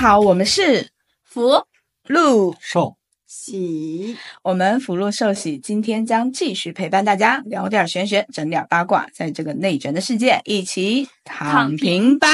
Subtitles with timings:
[0.00, 0.90] 好，我们是
[1.24, 1.66] 福
[2.06, 12.28] 禄寿喜我们福禄寿喜今天将继续陪伴大家聊点玄学，整点八卦，在这个内卷的世界一起躺平吧。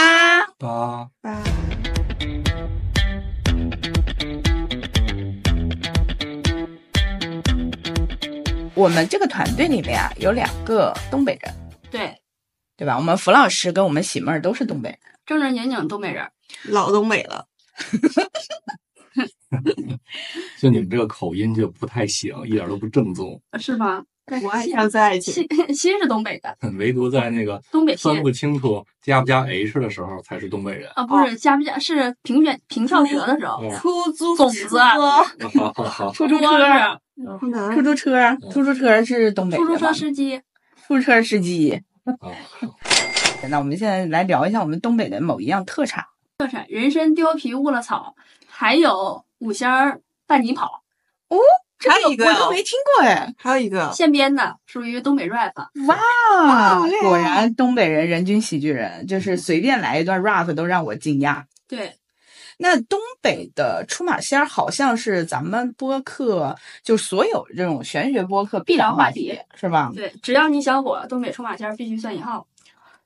[0.58, 1.43] 八八。
[8.75, 11.54] 我们这个团队里面啊，有两个东北人，
[11.90, 12.21] 对，
[12.76, 12.99] 对吧？
[12.99, 14.99] 我们福老师跟我们喜妹儿都是东北人。
[15.25, 16.29] 正正经经东北人。
[16.64, 17.46] 老东北了，
[20.61, 23.41] 就你们这个口音就不太行，一点都不正宗。
[23.59, 24.03] 是吗？
[24.43, 25.35] 我爱上最爱情。
[25.35, 30.91] 心心是东北的， 唯独在那个东北分不清楚加不加 H 的时候，才是东北人。
[30.95, 35.22] 啊，不是加不加是评选平翘舌的时候，哦出租种子 好
[35.75, 36.98] 好好，出租车，
[37.75, 40.39] 出租车，出租车是东北出租车司机，
[40.86, 41.83] 出租车司机。
[42.05, 42.14] 啊
[43.50, 46.03] 那我们现在来聊一下我们东北的某一样特产。
[46.45, 48.14] 特产人参貂皮误了草，
[48.47, 50.83] 还有五仙儿伴你跑，
[51.78, 53.34] 还有一个我都没听过哎。
[53.39, 55.55] 还有一个现编的，属于东北 rap。
[55.87, 55.97] 哇，
[56.45, 61.45] 哇果然东北人人均喜剧人，就是随便来一段 rap 都让我惊讶。
[61.67, 61.95] 对，
[62.59, 69.91] 那东北的出马仙儿好像是咱们播客就所有这种玄学播客必聊话题，是吧？
[69.95, 72.47] 对，只要你想火，东北出马仙儿必须算一号。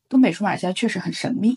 [0.09, 1.57] 东北出马仙儿确实很神秘，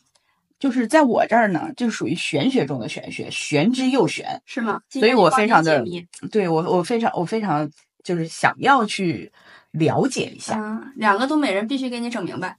[0.61, 4.39] 就是在我这儿呢，就是属于玄学中的玄学，玄之又玄。
[4.45, 4.79] 是吗？
[4.89, 5.83] 所以我非常的
[6.31, 7.67] 对我，我非常，我非常
[8.03, 9.31] 就是想要去
[9.71, 10.79] 了解一下。
[10.95, 12.55] 两个东北人必须给你整明白。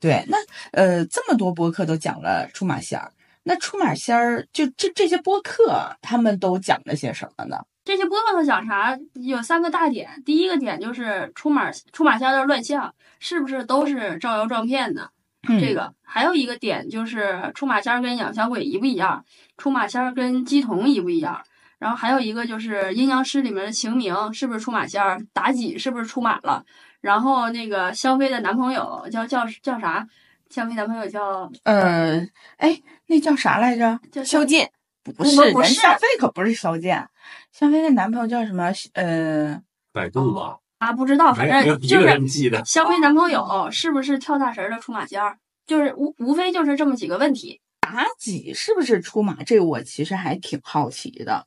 [0.00, 0.36] 对，那
[0.72, 3.12] 呃，这么多播客都讲了出马仙儿，
[3.44, 7.64] 那出马仙儿就这这些播客，他们都讲了些什么呢？
[7.84, 8.98] 这些播客都讲啥？
[9.12, 10.22] 有三个大点。
[10.26, 15.08] 第一个点就是出马出马仙儿的乱象，是不是都是招摇撞骗的？
[15.48, 19.24] 嗯这个还有一个点就是出马仙儿跟养小鬼一不一样，
[19.56, 21.42] 出马仙儿跟鸡童一不一样。
[21.78, 26.64] 然后还有一个就是阴阳师里面的晴明是不是出马仙儿，妲己是不是出马了？
[27.00, 30.06] 然后那个香妃的男朋友叫叫叫啥？
[30.48, 32.26] 香妃男朋友叫呃，
[32.58, 33.98] 哎，那叫啥来着？
[34.12, 34.70] 叫萧剑？
[35.02, 37.06] 不不是，不是人香妃可不是萧剑，
[37.52, 38.72] 香妃的男朋友叫什么？
[38.94, 39.60] 呃，
[39.92, 42.64] 百度吧，啊，不知道，反正 就是人记得。
[42.64, 45.38] 香妃男朋友是不是跳大神儿的出马仙儿？
[45.66, 47.60] 就是无无非就是这么几个问题。
[47.80, 49.42] 妲己是不是出马？
[49.44, 51.46] 这我其实还挺好奇的。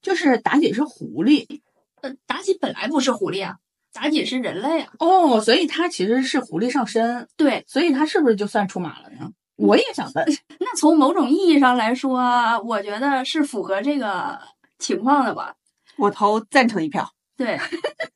[0.00, 1.60] 就是妲己是狐狸
[2.00, 3.56] 呃，妲己本来不是狐狸啊，
[3.92, 4.92] 妲己是人类啊。
[5.00, 9.30] 哦，所以她其实是狐狸上身，对，所以她是不是就算出马了呢？
[9.56, 10.24] 我也想问。
[10.60, 12.20] 那从某种意义上来说，
[12.64, 14.38] 我觉得是符合这个
[14.78, 15.54] 情况的吧。
[15.98, 17.10] 我投赞成一票。
[17.36, 17.58] 对，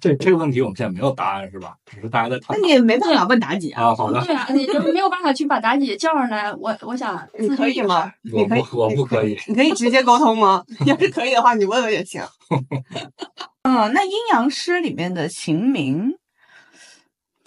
[0.00, 1.74] 这这个问题我们现在没有答案是吧？
[1.84, 3.84] 只是大家在探讨那你也没办法问妲己啊。
[3.84, 3.94] 啊。
[3.94, 6.52] 好的，对啊，你就没有办法去把妲己叫上来。
[6.54, 8.12] 我我想 你可以吗？
[8.32, 9.38] 我不我不可以。
[9.46, 10.64] 你可以直接沟通吗？
[10.86, 12.22] 要是可以的话，你问问也行。
[13.62, 16.14] 嗯，那阴阳师里面的秦明，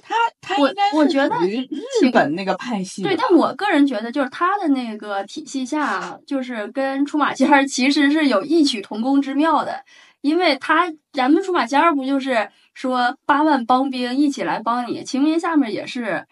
[0.01, 1.57] 他他应该是我觉得属于
[2.01, 3.03] 日本那个派系。
[3.03, 9.81] 对，但我个人觉得，就是他的那个体系下，就是跟出马仙儿其实是有异曲同工之妙的，
[10.21, 16.25] 因为他咱们出马仙儿不就是说八万帮兵一起来帮你，秦明下面也是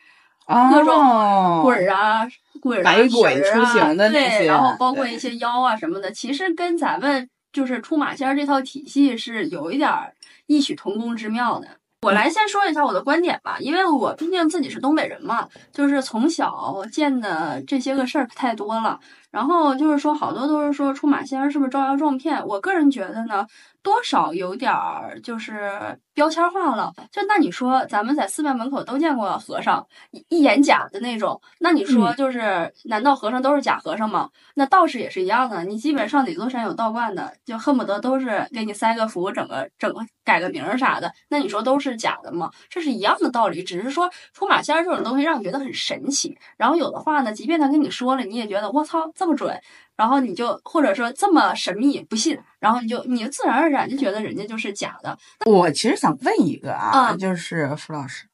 [0.72, 2.28] 各种哦，鬼儿啊、
[2.62, 10.14] 鬼儿啊、百鬼出行的那对，些然后包括一些妖啊什么的，其实跟咱们就是出马仙儿这套体系是有一点儿
[10.46, 11.68] 异曲同工之妙的。
[12.04, 19.00] 我来先说一下我的观点吧，因为我毕竟自己是东北人嘛，就是从小见的这些个事儿太多了。
[19.32, 22.46] 然后就是说，好多都是说出马仙儿是不是招摇撞骗？
[22.48, 23.46] 我个人觉得呢，
[23.84, 26.94] 多少有点儿就是标签化了。
[27.12, 34.30] 就那你说，咱们在寺庙门口都见过和尚，一一眼假的那种，那你说嗯就是，难道和尚都是假和尚吗？
[34.56, 42.50] 那道士也是一样的，你基本上哪座山有道观的，就恨不得都是给你塞个符，整个整个改个名儿啥的，那你说都是假的吗？
[42.70, 49.60] 这是一样的道理，只是说出马仙儿这种东西让你觉得很神奇，然后有的话呢，即便他跟你说了，你也觉得我操这么准，
[49.96, 55.18] 然后你就或者说这么神秘不信，然后你就你自然而然就觉得人家就是假的。
[55.46, 58.28] 我其实想问一个啊，嗯就是傅老师，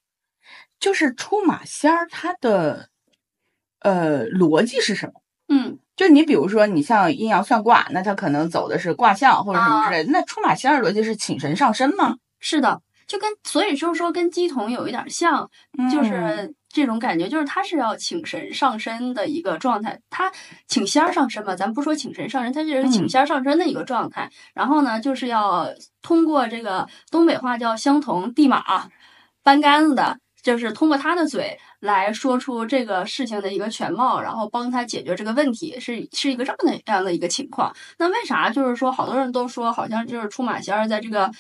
[0.80, 2.90] 就是出马仙儿他的
[3.80, 5.14] 呃逻辑是什么？
[5.48, 10.12] 嗯，就你比如说，你像阴阳算卦，那他可能走的是卦象或者什么之啊类的。
[10.12, 12.16] 那出马仙儿逻辑是请神上身吗？
[12.40, 15.50] 是的，就跟所以就是说跟鸡童有一点像，
[15.92, 20.32] 就嗯是这种感觉，就是他是要请神上身的一个状态，他
[20.68, 24.30] 请仙儿上身嘛，咱不说请神上身，他就是请嗯仙儿上身的一个状态。
[24.56, 25.70] 然后呢，就是要
[26.02, 28.90] 通过这个东北话叫相同地马
[29.44, 37.74] 搬杆子的就是通过他的嘴来说出这个事情的一个全貌，然后帮他解决这个问题，是是一个这么的样的一个情况。
[38.00, 41.32] 那为啥就是说好多人都说好像就是出马仙儿在这个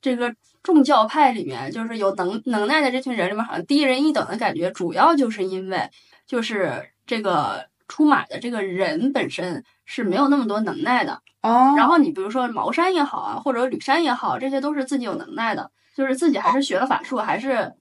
[0.00, 5.88] 这个众教派里面，就是有能能耐的这群人里面，好像低人一等的感觉，主要就是因为
[6.26, 11.20] 就是这个出马的这个人本身是没有那么多能耐的。
[11.42, 17.72] 哦，然后你比如说茅山也好啊，或者吕山也好，这些都是自己有能耐的，就是自己还是学了法术，还是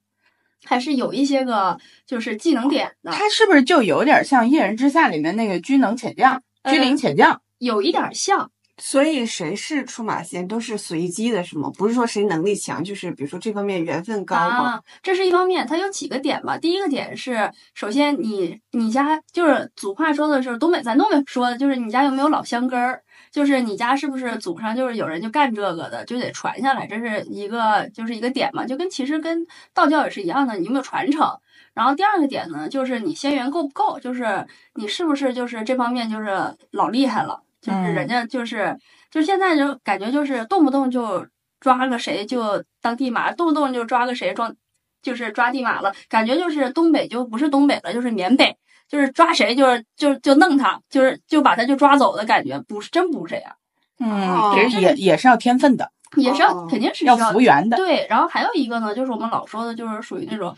[0.64, 7.42] 还是有一些个就是技能点的，他是不是就有点像《一人之下》里面那个居能遣将、呃居灵潜将？
[7.58, 8.52] 有一点像。
[8.80, 11.72] 所以谁是出马仙都是随机的，是吗？
[11.78, 14.74] 不是说谁能力强，就是比如说这方面缘分高吗？
[14.74, 16.58] 啊，这是一方面，它有几个点吧。
[16.58, 23.02] 第一个点是，首先你你家就是祖话说的是东北，咱东北说的就是你家有没有老乡根儿，
[23.32, 31.28] 就是你家是不是祖上就是有人就干这个的，就得传下来，这是一个就是一个点嘛，就跟其实跟道教也是一样的，你有没有传承。
[31.74, 34.46] 然后第二个点呢，就是你仙缘够不够，就是
[34.76, 38.78] 你是不是就是这方面就是老厉害了，就是嗯人家就是、
[39.12, 41.28] 就现在就感觉就是动不动就
[41.60, 44.56] 抓个谁就当地马，动不动就抓个谁装，
[45.02, 48.56] 就是抓地马了，感觉就是东北就不是东北了，就是缅北，
[48.88, 53.54] 就是抓谁就是就就弄他，就是就把他就抓走的感觉，不是真不是这样，
[54.00, 57.76] 嗯，哦其实也也是要天分的，也是要、哦肯定是要要服缘的。
[57.76, 60.56] 对，然后还有一个呢，就是我们老说的，就是属于那种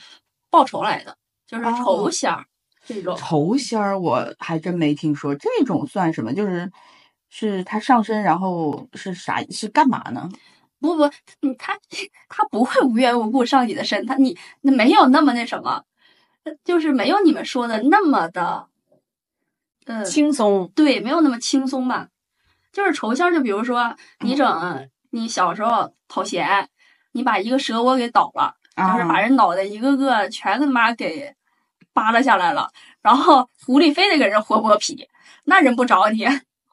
[0.52, 1.16] 报仇来的，
[1.48, 2.46] 就是哦仇仙儿、
[2.86, 3.16] 这种。
[3.18, 6.34] 仇仙儿我还真没听说，这种算什么？
[6.34, 6.70] 就是
[7.30, 9.42] 是他上身，然后是啥？
[9.50, 10.30] 是干嘛呢？
[10.80, 11.10] 不不，
[11.42, 11.78] 你他
[12.28, 15.84] 他不会无缘无故上你的身，他你那没有那么那什么，
[16.44, 18.68] 呃就是没有你们说的那么的，
[19.86, 22.08] 呃，轻松对，没有那么轻松吧。
[22.72, 26.70] 就是仇仙，就比如说你整你小时候讨嫌，
[27.12, 31.36] 你把一个蛇窝给倒了，就是把啊，人脑袋一个个全他妈给
[31.92, 32.72] 扒拉下来了，
[33.02, 35.10] 然后狐狸非得给人活剥皮，
[35.44, 36.26] 那人不找你，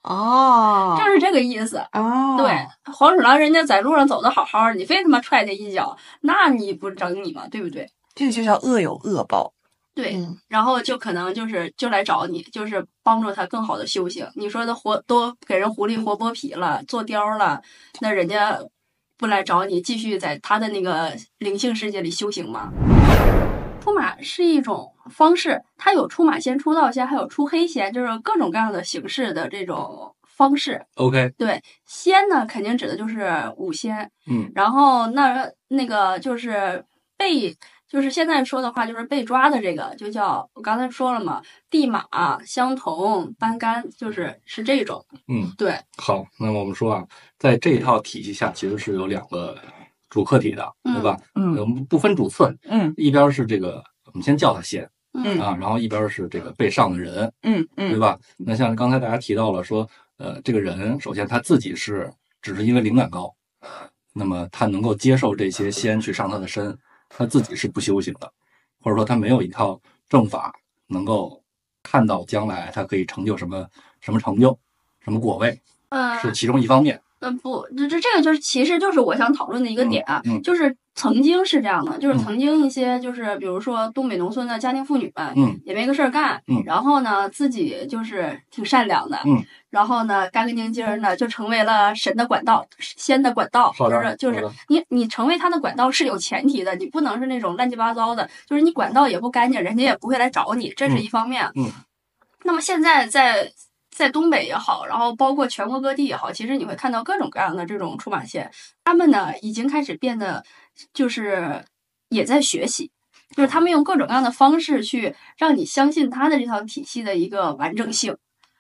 [0.06, 1.78] 哦，就是这个意思。
[1.92, 7.46] 哦，对，黄鼠狼人家在路上走的好好的，你非他妈踹他一脚，那你不整你吗？
[7.50, 7.90] 对不对？
[8.14, 9.52] 这个就叫恶有恶报。
[9.94, 14.26] 对，嗯然后就可能就是就来找你，就是帮助他更好的修行。
[14.34, 17.60] 你说他活都给人狐狸活剥皮了，做貂了，
[18.00, 18.58] 那人家
[19.18, 22.70] 不来找你，继续在他的那个灵性世界里修行吗？
[23.86, 30.84] 出马是一种方式，它有出马仙、出道仙，还有出黑仙，就是各种各样的形式的这种方式。
[30.96, 36.84] OK，对，仙呢，肯定指的就是五仙，嗯，然后那那个就是
[37.16, 37.56] 被，
[37.88, 41.40] 就是现在说的话，就是被抓的这个，就叫我刚才说了嘛，
[41.70, 42.04] 地马、
[42.44, 45.06] 相同、班干，就是是这种。
[45.28, 47.06] 嗯，对，好，那么我们说啊，
[47.38, 49.56] 在这一套体系下，其实是有两个
[50.08, 51.16] 主客体的，对吧？
[51.34, 58.18] 嗯我们不分主次，嗯一边是这个，我们先叫他仙嗯啊，然后一边是这个被上的人，嗯嗯对吧？
[58.36, 59.88] 那像刚才大家提到了说，
[60.18, 62.10] 呃，这个人首先他自己是
[62.42, 63.34] 只是因为灵感高，
[64.12, 66.76] 那么他能够接受这些仙去上他的身，
[67.08, 68.30] 他自己是不修行的，
[68.80, 70.54] 或者说他没有一套正法
[70.86, 71.42] 能够
[71.82, 73.66] 看到将来他可以成就什么
[74.00, 74.58] 什么成就，
[75.00, 77.00] 什么果位，呃，是其中一方面。
[77.15, 101.50] 嗯，不，这这这个就是，其实就是我想讨论的一个点啊，嗯嗯就是曾经是这样的，就是嗯曾经一些就是比如说东北农村的家庭妇女们，嗯也没个事儿干，嗯然后呢自己就是挺善良的，嗯，然后呢干干净净儿的就成为了神的管道，仙的管道，就是就是你你成为他的管道是有前提的，你不能是那种乱七八糟的，就是你管道也不干净，人家也不会来找你，这是嗯一方面。
[101.56, 101.72] 嗯
[102.44, 103.50] 那么现在在
[103.96, 108.50] 在东北也好，然后包括全国各地也好，其实你会看到各种各样的这种出马仙，
[108.84, 110.44] 他们呢已经开始变得
[110.92, 111.64] 就是
[112.10, 112.90] 也在学习，
[113.34, 118.14] 就是他们用各种各样的方式去让你相信他的这套体系的一个完整性，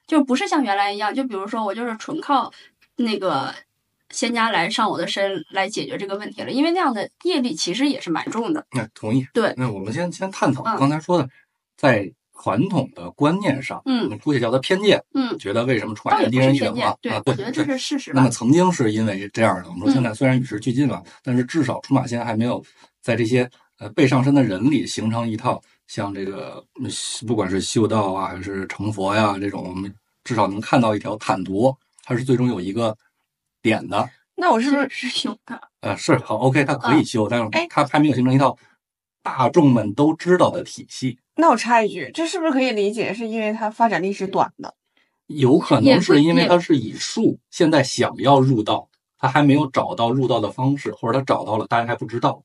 [0.06, 2.50] 就不是像原来一样，就比如说我就是纯靠
[2.96, 3.54] 那个。
[4.10, 8.64] 仙家来上我的身来解决这个问题了，因为那样的业力其实也是蛮重的。
[8.70, 9.26] 那同意。
[9.34, 11.28] 对那我们先先探讨嗯刚才说的，
[11.76, 18.28] 在传统的观念上，嗯我们姑且叫它偏见，嗯，觉得为什么出马仙低是偏见人一等啊？，对，觉得这是事实那么。
[18.30, 22.62] 曾经是因为这样的，我们说现嗯在虽然与时俱进了，但是至少出马仙还没有
[23.00, 26.90] 在这些呃被上身的人里形成一套像这个嗯
[27.26, 31.74] 不管是修道啊还是成佛呀这种，我们至少能看到一条坦途，
[32.04, 32.96] 它是最终有一个
[33.62, 34.08] 点的。
[34.36, 35.58] 那我是不是是是有的？
[35.80, 38.56] 呃，是好，OK，它可以修，但是哎它还没有形成一套
[39.22, 41.18] 大众们都知道的体系。
[41.36, 44.74] 那我插一句，这是不是可以理解是因为它发展历史短的？
[45.26, 48.88] 有可能是因为它是以术，现在想要入道，
[49.18, 52.42] 他还没有找到入道的方式，或者他找到了，大家还不知道，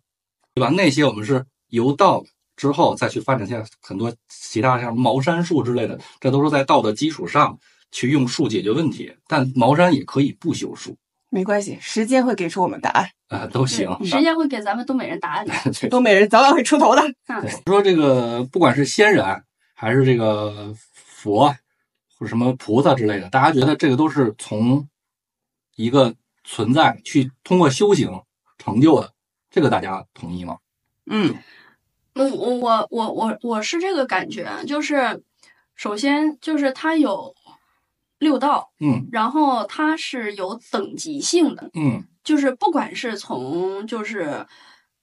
[0.53, 0.69] 对吧？
[0.69, 2.23] 那些我们是由道
[2.55, 7.57] 之后再去发展现在很多其他像茅山术之类的，这都是在道的基础上
[7.91, 9.13] 去用术解决问题。
[9.27, 10.97] 但茅山也可以不修术
[11.31, 13.09] 没关系，时间会给出我们答案。
[13.29, 13.89] 啊、都行。
[14.05, 15.53] 时间会给咱们东北人答案的。
[15.89, 17.01] 东北人早晚会出头的。
[17.65, 19.25] 说这个不管是仙人
[19.73, 21.47] 还是这个佛
[22.19, 24.87] 或者什么菩萨之类的，大家觉得这个都是从
[25.77, 28.11] 一个存在去通过修行
[28.57, 29.13] 成就的，
[29.49, 30.57] 这个大家同意吗？
[31.07, 31.33] 嗯
[32.13, 35.23] 我我我我我我是这个感觉，就是
[35.75, 37.33] 首先就是他有
[38.21, 44.45] 六道，嗯然后它是有等级性的，嗯就是不管是从就是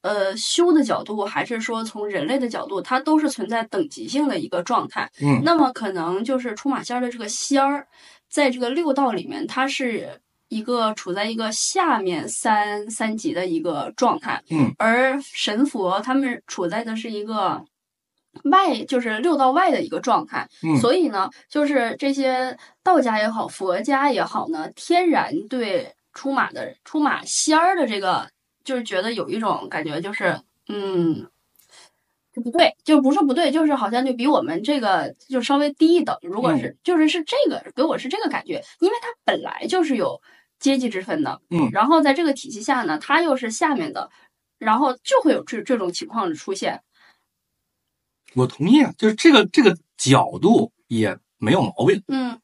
[0.03, 5.11] 呃修的角度，还是说从人类的角度，它都是存在等级性的一个状态。
[5.21, 7.89] 嗯那么可能就是出马仙儿的这个仙儿，
[8.31, 17.65] 在这个六道里面，它是一个处在一个下面三三级的一个状态，嗯，而神佛他们处在的是一个。
[18.45, 28.29] 外就是六道外的一个状态，嗯所以呢，就是这些道家也好，佛家也好呢，天然对出马的出马仙儿的这个，
[28.65, 31.27] 就是觉得有一种感觉，就是嗯，
[32.33, 36.17] 就不对，就不是不对，就是好像就比我们这个就稍微低一等。
[36.23, 40.21] 如果是、就是是这个给我是这个感觉，因为他本来就是有
[40.59, 44.11] 阶级之分的，嗯然后在这个体系下呢，他又是下面的，
[44.59, 46.83] 然后就会有这这种情况的出现。
[48.39, 52.03] 我同意啊，就是这个这个角度也没有毛病。
[52.09, 52.39] 嗯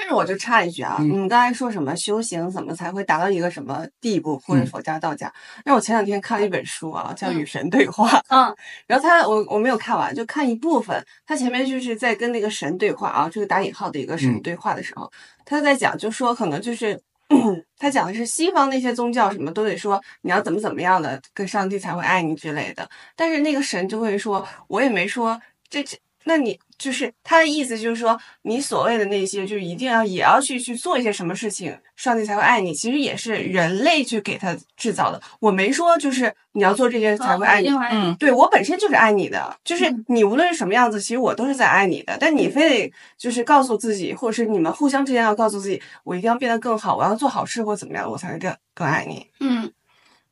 [0.00, 5.32] 但是我就插一句啊，嗯你们刚才说什么修行怎么才会达到一个什么地步，或者嗯佛家、道家？
[5.64, 8.54] 那我前两天看了一本书啊，叫《嗯与神对话》，嗯
[8.86, 11.04] 然后他我我没有看完，就看一部分。
[11.26, 15.10] 他前面就是在跟那个神对话啊，这个打引号的一个神嗯对话的时候，
[15.44, 17.00] 他在讲，就说可能就是。
[17.78, 35.18] 他讲的是西方那些宗教什么都得说你要怎么怎么样的跟上帝才会爱你之类的，但是那个神就会说，我也没说这这，那你就是他的意思就是说，你所谓的那些就是一定要也要去去做一些什么事情，上帝才会爱你，其实也是人类去给他制造的。
[35.40, 42.16] 我没说就是你要做这些才会爱你，嗯对我本身就是爱你的，就是嗯你无论是什么样子，其实我都是在爱你的。
[42.20, 49.26] 但你非得就是告诉自己，或者是你们互相之间要告诉自己，我一定要变得更好，我要做好事或怎么样，我才会更更爱你。
[49.40, 49.72] 嗯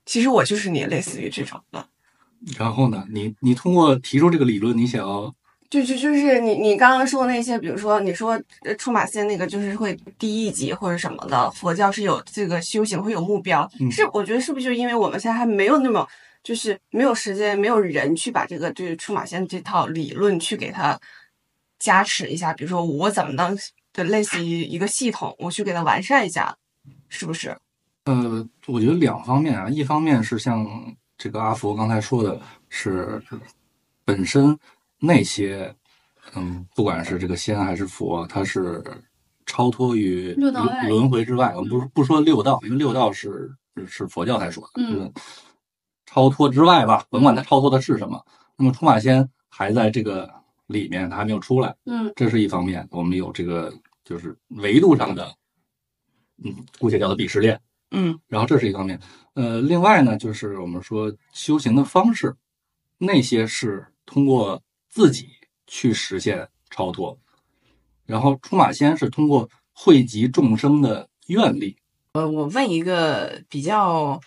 [0.04, 1.88] 其实我就是你，类似于这种的。
[2.56, 5.34] 然后呢，你你通过提出这个理论，你想要
[5.68, 16.06] 就就就是你你刚刚说的那些，比如说你说呃出马仙那个，就是会低一级或者什么的，佛教是有这个修行会有目标，嗯是我觉得是不是就因为我们现在还没有那么
[16.42, 20.98] 就是没有时间，没有人去把这个就是出马仙这套理论去给它
[21.78, 23.56] 加持一下，比如说我怎么能
[23.92, 26.56] 就类似于一个系统，我去给它完善一下，
[27.08, 27.56] 是不是？
[28.04, 30.64] 呃，我觉得两方面啊，一方面是像
[31.18, 33.20] 这个阿福刚才说的，是
[34.04, 34.56] 本身
[34.98, 35.74] 那些，
[36.34, 38.82] 嗯，不管是这个仙还是佛，它是
[39.44, 40.52] 超脱于轮
[40.88, 41.52] 轮回之外。
[41.54, 43.50] 我们不是不说六道，因为六道是
[43.86, 45.12] 是佛教才说的，嗯，
[46.06, 48.24] 超脱之外吧，甭管它超脱的是什么。
[48.56, 50.32] 那么出马仙还在这个
[50.66, 52.86] 里面，它还没有出来，嗯这是一方面。
[52.90, 53.72] 我们有这个
[54.04, 55.30] 就是维度上的，
[56.42, 57.60] 嗯，姑且叫做鄙视链。
[57.92, 58.98] 嗯然后这是一方面，
[59.34, 62.34] 呃，另外呢，就是我们说修行的方式，
[62.98, 64.60] 那些是通过
[64.96, 65.28] 自己
[65.66, 67.18] 去实现超脱，
[68.06, 71.76] 然后出马仙是通过汇集众生的愿力。
[72.14, 74.18] 呃，我问一个比较，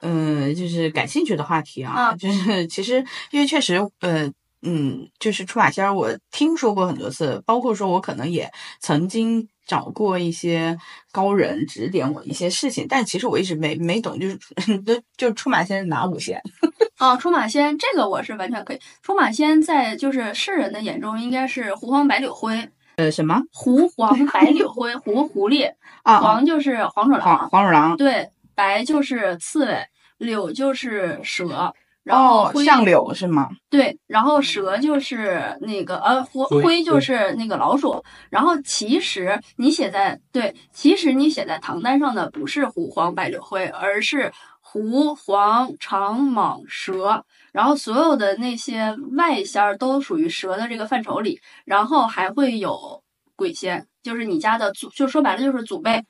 [0.00, 4.32] 嗯、就是感兴趣的话题啊，啊就是 其实因为确实，呃，
[4.62, 10.78] 嗯，就是出马仙儿，我听说过很多次，包括说我可能也曾经找过一些
[11.12, 14.38] 高人指点我一些事情，但其实我一直没没懂，就是
[14.86, 16.40] 就就出马仙是哪五仙？
[16.98, 18.80] 哦，出马仙这个我是完全可以。
[19.02, 25.68] 出马仙在就是世人的眼中应该是狐黄白柳灰，呃，什么狐黄白柳灰，狐狐狸，
[26.04, 26.14] 啊？
[26.14, 27.96] 啊黄就是黄鼠狼，黄鼠狼。
[27.96, 29.84] 对，白就是刺猬，
[30.18, 31.74] 柳就是蛇，
[32.06, 33.50] 然后哦，灰、相柳是吗？
[33.68, 53.02] 对，然后蛇就是那个呃灰灰灰就是那个老鼠，然后其实你写在对，其实你写在唐单上的不是狐黄白柳灰，而是狐黄长蟒蛇，然后所有的那些外仙儿都属于蛇的这个范畴里，然后还会有
[53.34, 56.04] 鬼仙，就是你家的祖，就说白了就是祖辈。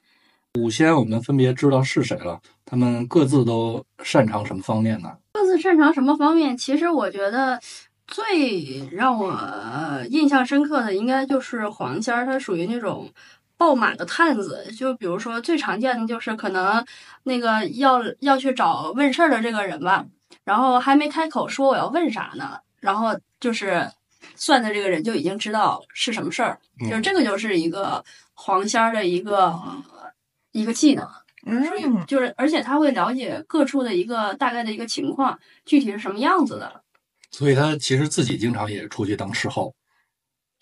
[0.59, 5.11] 五仙我们分别知道是谁了，他们各自都擅长什么方面呢？
[5.37, 6.57] 各自擅长什么方面？
[6.57, 7.61] 其实我觉得
[8.07, 13.13] 最让我呃印象深刻的，应该就是黄仙儿，他属于那种
[13.59, 14.65] 爆满的探子。
[14.75, 16.83] 就比如说最常见的就是可能
[17.25, 20.07] 那个要要去找问事儿的这个人吧，
[20.43, 23.87] 然后还没开口说我要问啥呢，然后就是
[24.37, 28.03] 算的这个人就已经知道是什么事儿，嗯就是这个就是一个
[28.33, 29.55] 黄仙儿的一个、
[30.53, 31.07] 一个技能。
[31.49, 36.83] 嗯，就是而且他会了解各处的一个大概的一个情况，具体是什么样子的。
[37.31, 39.73] 所以他其实自己经常也出去当事后，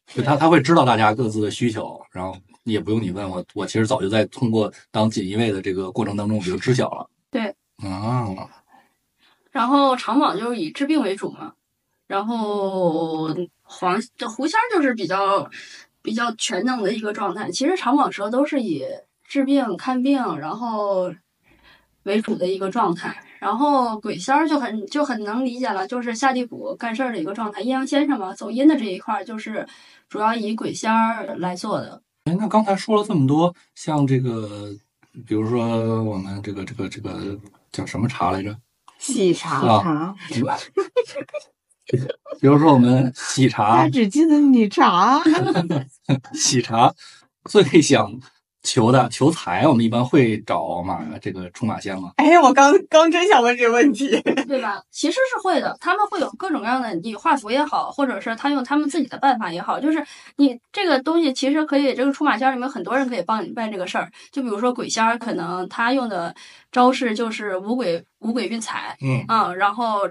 [0.07, 7.09] 就他他会知道大家各自的需求，然后也不用你问我，我其实早就在通过当锦衣卫的这个过程当中，我就知晓了。
[7.31, 8.29] 对啊，
[9.51, 11.55] 然后长广就是以治病为主嘛，
[12.07, 15.49] 然后黄这狐仙儿就是比较
[16.03, 17.51] 比较全能的一个状态。
[17.51, 18.85] 其实长蟒蛇都是以
[19.25, 21.13] 治病、看病，然后
[22.05, 23.23] 为主的一个状态。
[23.41, 27.61] 然后鬼仙儿就很就很能理解了，就是下地府干事儿的一个状态。
[27.61, 29.67] 阴阳先生嘛，走阴的这一块儿就是
[30.09, 32.01] 主要以鬼仙儿来做的。
[32.25, 34.75] 哎，那刚才说了这么多，像这个，
[35.27, 37.39] 比如说我们这个这个这个
[37.71, 38.57] 叫什么茶来着？
[38.99, 40.15] 喜茶啊茶，
[42.41, 45.23] 比如说我们喜茶他，只记得你茶，
[46.33, 46.95] 喜茶
[47.45, 48.11] 最想
[48.65, 52.13] 求的求财，我们一般会找马这个出马仙嘛。
[52.17, 54.21] 哎，我刚刚真想问这个问题。
[54.49, 54.83] 对吧？
[54.91, 60.05] 其实是会的，他们会有各种各样的，你画符也好，或者是他用他们自己的办法也好，就是
[60.37, 64.11] 你这个东西其实可以，这个出马仙儿里面很多人可以帮你办这个事儿。
[64.33, 66.35] 就比如说鬼仙儿，可能他用的
[66.73, 70.09] 招式就是五鬼五鬼运财，嗯嗯，然后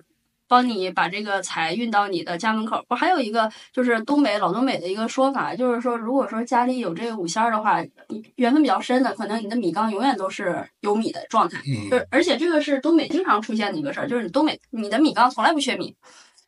[0.54, 2.80] 帮你把这个财运到你的家门口。
[2.88, 11.60] 不，还有一个就是东北老东北的一个说法，就是说，如果说家里有这个五仙儿的话，你缘分比较深的，可能你的米缸永远都是有米的状态。
[11.66, 15.96] 嗯就是而且这个是东北经常出现的一个事儿，就是你东北你的米缸从来不缺米，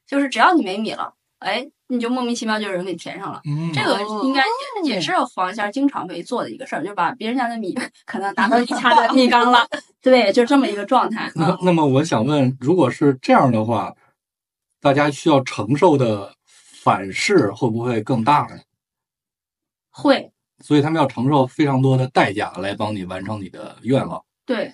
[0.06, 3.42] 就是只要你没米了，哎，你就莫名其妙就有人给你填上了。
[3.46, 4.44] 嗯，这个应该
[4.84, 7.76] 也也是黄仙儿经常会做的一个事儿，就把别人家的米
[8.06, 9.68] 可能达到你家的 米缸了，
[10.02, 11.32] 对，就这么一个状态。
[11.36, 13.94] 嗯，那那么我想问，如果是这样的话，
[14.82, 18.58] 大家需要承受的反噬会不会更大呢？
[19.92, 20.32] 会，
[20.64, 24.24] 所以他们要承受非常多的代价来帮你完成你的愿望。
[24.46, 24.74] 对，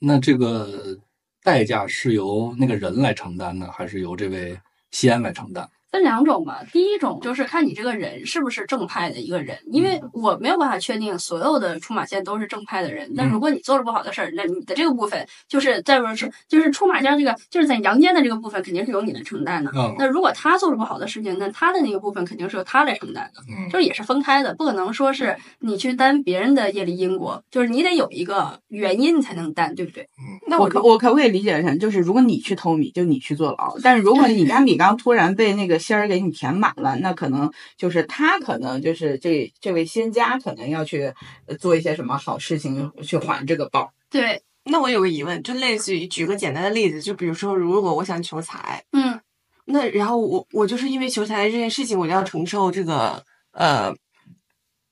[0.00, 0.98] 那这个
[1.42, 4.58] 代价是由那个人来承担呢，还是由这位
[4.90, 5.68] 西安来承担？
[5.94, 6.60] 分两种吧。
[6.72, 13.12] 第一种就是看你这个人是不是正派的一个人，因为我没有办法确定所有的出马仙都是正派的人。
[13.16, 19.70] 但如果你做了不好的事儿，那你的这个部分就是再不是就是出马仙这个就是在阳间的这个部分肯定是由你来承担的。
[19.76, 30.08] 嗯那如果他做了不好的事情，那他的那个部分肯定是由他来承担的，嗯就是也是分开的，不可能说是你去担别人的业力因果，就是你得有一个原因才能担，对不对？
[30.48, 41.12] 那我可我可不可以理解成，就是如果你去偷米，就你去坐牢；但是如果你家米缸突然被那个仙儿给你填满了，那可能就是他可能就是这这位仙家可能要去
[41.46, 43.92] 呃做一些什么好事情去还这个报。
[44.08, 49.20] 对，那我有个疑问，就类似于举个简单的例子，就比如说，如果我想求财，嗯，
[49.66, 53.94] 那然后我我就是因为求财这件事情，我就要承受这个呃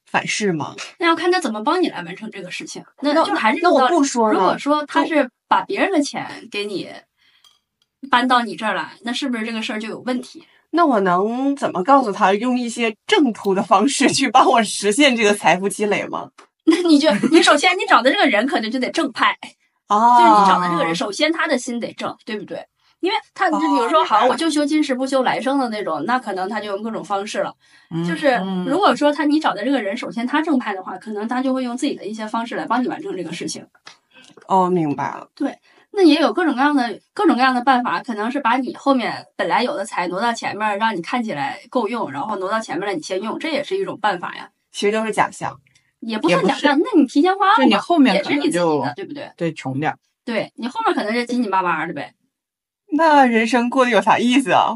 [0.04, 0.74] 反噬吗？
[0.98, 2.84] 那要看他怎么帮你来完成这个事情。
[3.00, 6.90] 那那就还是那我这个道理不说了如果说他是把别人的钱给你
[8.10, 10.44] 搬到你这儿来，那是不是这个事儿就有问题？
[10.74, 16.30] 那我能怎么告诉他用一些正途的方式去帮我实现这个财富积累吗？
[16.64, 19.36] 那你就你首先你找的这个人可能就得正派，
[19.88, 22.64] 啊，就是你找的这个人，首先他的心得正，对不对？
[23.00, 27.52] 因为他就比如说，哦好，我就修今世不修来生的那种，那可能他就用各种方式了。
[28.06, 33.66] 就是嗯如果说他你找的这个人，首先他正派的话，可能他就会用自己的一些方式来帮你完成这个事情。
[34.46, 35.28] 哦，明白了。
[35.92, 44.50] 那也有各种各样的各种各样的办法，可能是把你后面本来有的财挪到前面，让你看起来够用，然后挪到前面来你先用，这也是一种办法呀。
[44.72, 45.60] 其实都是假象。
[46.00, 49.30] 也不算假象，那你提前花就了嘛，你后面可也是你自己能就的，对不对？
[49.36, 49.98] 对穷点儿。
[50.24, 52.14] 对你后面可能是紧紧巴巴的呗。
[52.96, 54.74] 那人生过得有啥意思啊？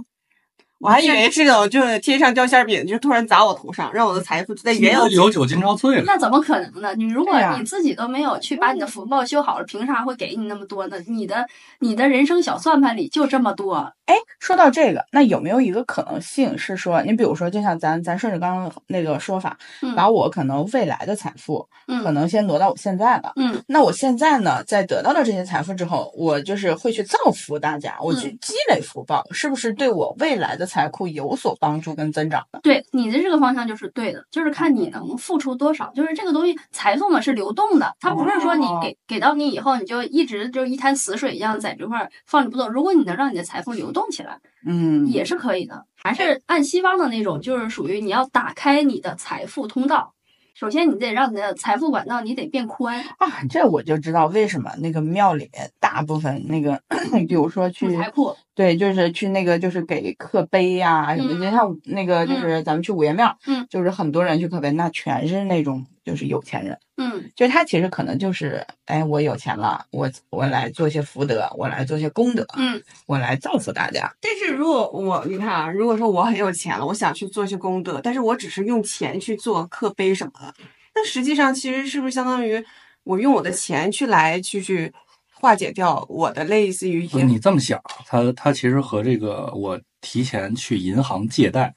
[0.79, 6.03] 我还以为是那种就是天上掉馅儿饼，就突然砸我头上，让我的财富在原有有酒今朝醉了。
[6.07, 6.95] 那怎么可能呢？
[6.97, 10.97] 你如果你自己都没有去把你的福报修好了，凭啥会给你那么多呢？
[11.09, 11.47] 你的
[11.81, 23.33] 你的人生小算盘里就这么多，哎，说到这个，那有没有一个可能性是说，你比如说，就像咱咱顺着刚刚那个说法，嗯把我可能未来的财富可嗯能先挪到我现在了。
[23.37, 32.61] 嗯那我现在呢，在得到了这些财富之后，我就是会去造福大家，我去积累福报，是不是对我未来的财库有所帮助跟增长的？
[32.63, 35.93] 对你的这个方向就是对的，就是看你能付出多少。
[35.95, 42.69] 就是这个东西，财富嘛是流动的，它不是说你哦给给到你以后，你就一直就一滩死水一样在这块儿放着不动。
[42.71, 45.85] 如果你能让你的财富流动起来，嗯，也是可以的。
[45.97, 50.13] 还是按西方的那种，就是属于你要打开你的财富通道。
[50.55, 56.81] 首先你得让你的财富管道你得变宽，啊，这我就知道为什么那个庙里面大部分那个，
[57.29, 58.35] 比如说去财库。
[58.57, 61.41] 对，就是去那个就是给刻碑呀、什么的，嗯。
[61.43, 67.31] 就像那个就是咱们去五爷庙，嗯，就是很多人去刻碑，那全是那种就是有钱人，嗯。
[67.37, 74.11] 就他其实可能就是，哎，我有钱了，我我来做些福德，我来做些功德，嗯，我来造福大家。
[74.23, 80.55] 但是如果我你看啊，如果说我很有钱了，我想去做些功德，但是我只是用钱去做刻碑什么的，
[80.95, 82.65] 那实际上其实是不是相当于
[83.05, 84.91] 我用我的钱去来去去
[85.39, 91.75] 化解掉我的类似于你这么想，它它其实和这个我提前去银行借贷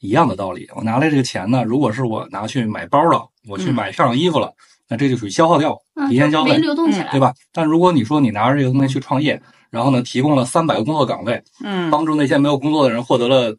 [0.00, 0.68] 一样的道理。
[0.74, 4.52] 我拿来这个钱呢，如果是我拿去买包了，我去嗯买漂亮衣服了，
[4.88, 7.10] 那这就属于消耗掉，嗯，提前消费流动起来。
[7.10, 7.32] 对吧？
[7.52, 13.56] 但如果你说你拿着这个东西去创业，然后呢，提供了三百个工作岗位，嗯帮助那些没有工作的人获得了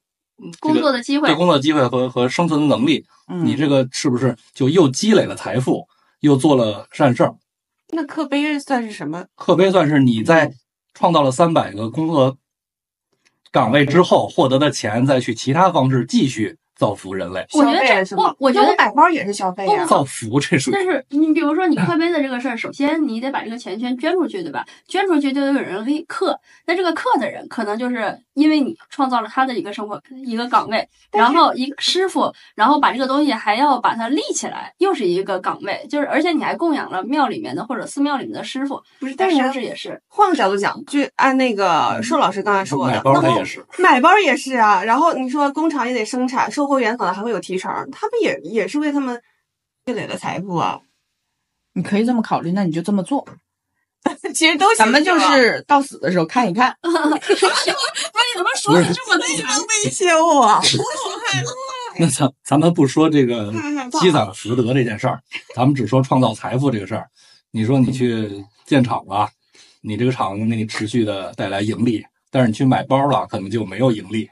[0.59, 5.87] 工作的机会对，工作的机会和和生存的能力，嗯，你这个是不是就又积累了财富，
[6.19, 7.33] 又做了善事儿？
[7.89, 9.26] 那刻碑算是什么？
[9.36, 10.52] 刻碑算是你在
[10.93, 12.38] 创造了三百个工作
[13.52, 17.45] 岗位之后获得的钱，再去其他方式继续造福人类。
[17.54, 24.65] 我觉得这不我觉得买包也是消费呀、造福这属于但是你比如说你刻碑的这个事儿，首先你得把这个钱全捐出去，对吧？
[24.88, 40.00] 捐出去就有人可以刻，那这个刻的人可能就是因为你创造了他的一个生活一个岗位，然后一个师傅，然后把这个东西还要把它立起来，又是一个岗位，就是而且你还供养了庙里面的或者寺庙里面的师傅，不是，但是但是不是也是？
[40.08, 43.65] 换个角度讲，就按那个寿老师刚才说的，买包那是。
[43.82, 44.84] 买包也是啊。
[44.84, 49.19] 然后你说工厂也得生产，售货员可能还会有提成，他们也也是为他们
[49.86, 50.80] 积累的财富啊。
[51.73, 53.28] 你可以这么考虑，那你就这么做。
[54.33, 57.73] 其实都咱们就是到死的时候看一看， 不是你
[58.35, 59.57] 怎么说的这么对啊？
[59.83, 60.61] 威胁我，
[61.99, 63.51] 那咱咱们不说这个
[63.99, 65.19] 积攒福德这件事儿，
[65.55, 67.09] 咱们只说创造财富这个事儿。
[67.51, 69.29] 你说你去建厂了，
[69.81, 74.29] 你这个厂能给你持续的带来盈利，但是你去买包了，可能就没有盈利。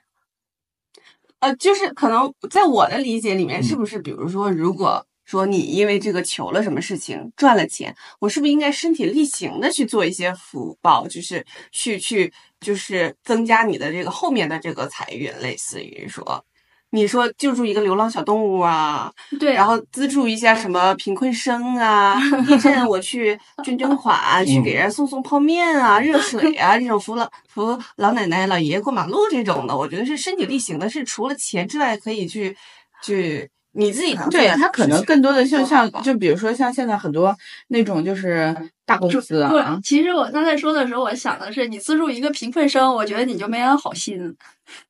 [1.40, 16.46] 呃，就是可能在我的理解里面，嗯是不是比如说，如果说你因为这个求了什么事情赚了钱，我是不是应该身体力行的去做一些福报，就是去去就是增加你的这个后面的这个财运，类似于说。
[16.92, 32.56] 你说救助一个流浪小动物啊，对，然后资助一下什么贫困生啊，地震我去 捐捐款，去给人送送泡面啊、热水啊，这种扶老扶老奶奶、老爷爷过马路这种的，我觉得是身体力行的，是除了钱之外可以去
[33.04, 37.36] 去你自己对他可能更多的就像就比如说像现在很多
[37.68, 44.36] 那种就是大公司啊，，其实我刚才说的时候，我想的是，你资助一个贫困生，我觉得你就没安好心。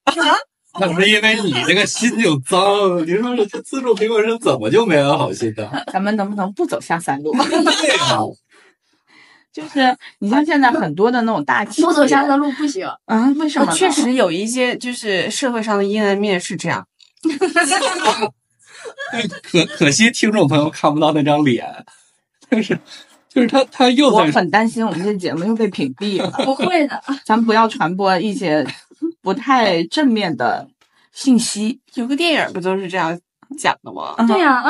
[0.77, 2.59] 那不是因为你这个心就脏。
[3.07, 5.69] 你说这资助贫困生怎么就没安好心呢？
[5.91, 7.31] 咱们能不能不走下三路？
[7.39, 8.19] 对呀，
[9.53, 12.85] 就是你像现在很多的那种大企业，不走下三路不行。
[13.05, 13.33] 啊？
[13.39, 13.71] 为什么？
[13.73, 16.85] 确实有一些就是社会上的阴暗面是这样，
[19.43, 21.65] 可可惜听众朋友看不到那张脸，
[22.49, 22.77] 但是
[23.29, 26.29] 就是他他又我很担心我们这节目又被屏蔽了。
[26.43, 28.65] 不会的，咱们不要传播一些
[29.21, 30.67] 不太正面的
[31.11, 31.79] 信息。
[31.95, 33.19] 有个电影不就是这样
[33.57, 34.15] 讲的吗？
[34.17, 34.63] 嗯对呀、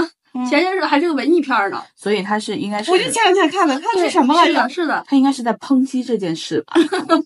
[0.50, 1.82] 前些日子还是个文艺片儿呢。
[1.96, 4.70] 所以他是应该是，我就前两天看的，看的，是什么来着是的，？
[4.70, 6.76] 是的，它应该是在抨击这件事吧？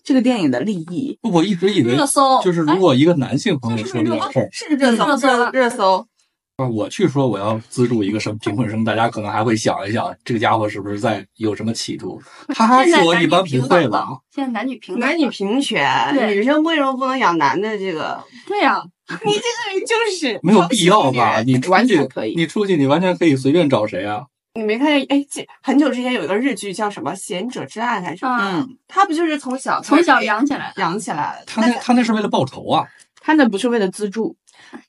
[0.04, 1.18] 这个电影的利益。
[1.28, 6.06] 我一直以为热搜就是如果一个男性朋友说这个事儿，是热搜，热搜。
[6.68, 12.20] 我去说我要资助一个什么贫困生，大家可能还会想一想，这个家伙是不是在有什么企图？
[12.54, 17.78] 他说一般不平会吧现在男女平等，男女平权，女生为什么不能养男的？
[17.78, 18.82] 这个 对呀、
[19.24, 21.42] 你这个人就是没有必要吧？
[21.42, 24.24] 你出完去全可以你出去你完全可以随便找谁啊？
[24.54, 25.06] 你没看见？
[25.08, 28.36] 哎，这很久之前有一个日剧叫什么《贤者之爱》还是什么？
[28.40, 30.72] 嗯，嗯，他不就是从小从小养起来。
[30.76, 31.44] 养起来的？
[31.46, 32.84] 他那他那是为了报仇啊！
[33.20, 34.34] 他那不是为了资助，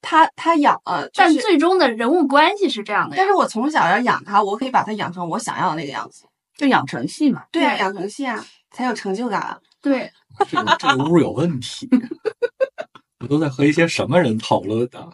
[0.02, 6.26] 他他养呃，就但，最终的人物关系是这样的但，是我从小要养他，我可以把他养成我想要的那个样子。
[6.58, 7.44] 就养成系嘛。
[7.52, 9.58] 对啊，养成系啊，才有成就感啊。
[9.82, 10.12] 对，
[10.48, 11.90] 这个这个屋有问题，
[13.20, 15.10] 我都在和一些什么人讨论呢？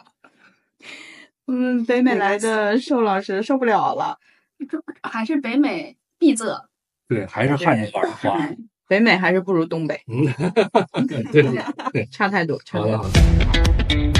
[1.48, 4.18] 嗯，北美来的寿老师受不了了。
[5.04, 6.46] 还是北美闭塞。
[7.08, 8.38] 对，还是汉人玩的话，
[8.90, 11.24] 北美还是不如东北，嗯，对
[11.94, 14.17] 对， 差太多，差好的太多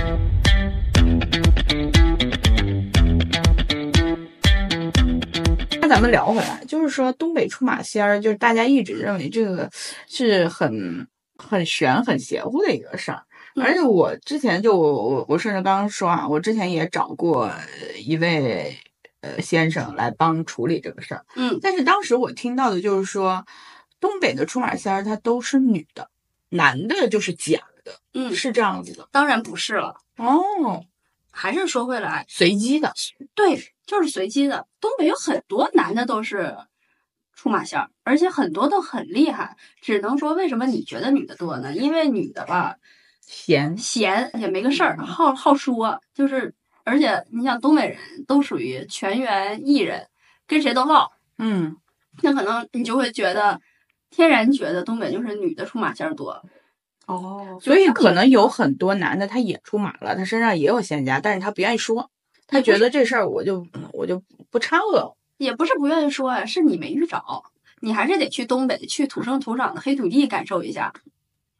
[5.88, 9.70] 那咱们聊回来，就是说东北出马仙儿，就是大家一直认为这个
[10.06, 13.24] 是很很玄、很邪乎的一个事儿。
[13.56, 18.78] 而且我之前就我我我顺着刚刚说啊，我之前也找过呃一位
[19.22, 23.46] 呃先生来帮处理这个事儿，嗯，但是当时我听到的就是说，
[24.02, 26.10] 东北的出马仙儿她都是女的，
[26.50, 29.96] 男的就是假的，嗯，是这样子的当然不是了。
[30.18, 30.84] 哦，
[31.32, 32.94] 还是说回来，随机的，
[33.34, 34.68] 对，就是随机的。
[34.80, 36.56] 东北有很多男的都是
[37.34, 39.58] 出马仙儿，而且很多都很厉害。
[39.82, 41.74] 只能说为什么你觉得女的多呢？
[41.74, 42.76] 因为女的吧，
[43.22, 47.98] 闲闲也没个事儿，好好说，就是而且你想东北人
[48.28, 50.08] 都属于全员艺人，
[50.48, 51.76] 跟谁都唠，嗯，
[52.22, 53.60] 那可能你就会觉得
[54.10, 56.44] 天然觉得东北就是女的出马仙儿多。
[57.06, 62.10] 哦，所以可能有很多男的他也出马了，他身上也有仙家，但是他不愿意说，
[62.48, 65.14] 他觉得这事儿我就我就不掺和。
[65.38, 67.24] 也不是不愿意说呀，是你没遇着，
[67.80, 70.92] 你还是得去东北，去土生土长的黑土地感受一下，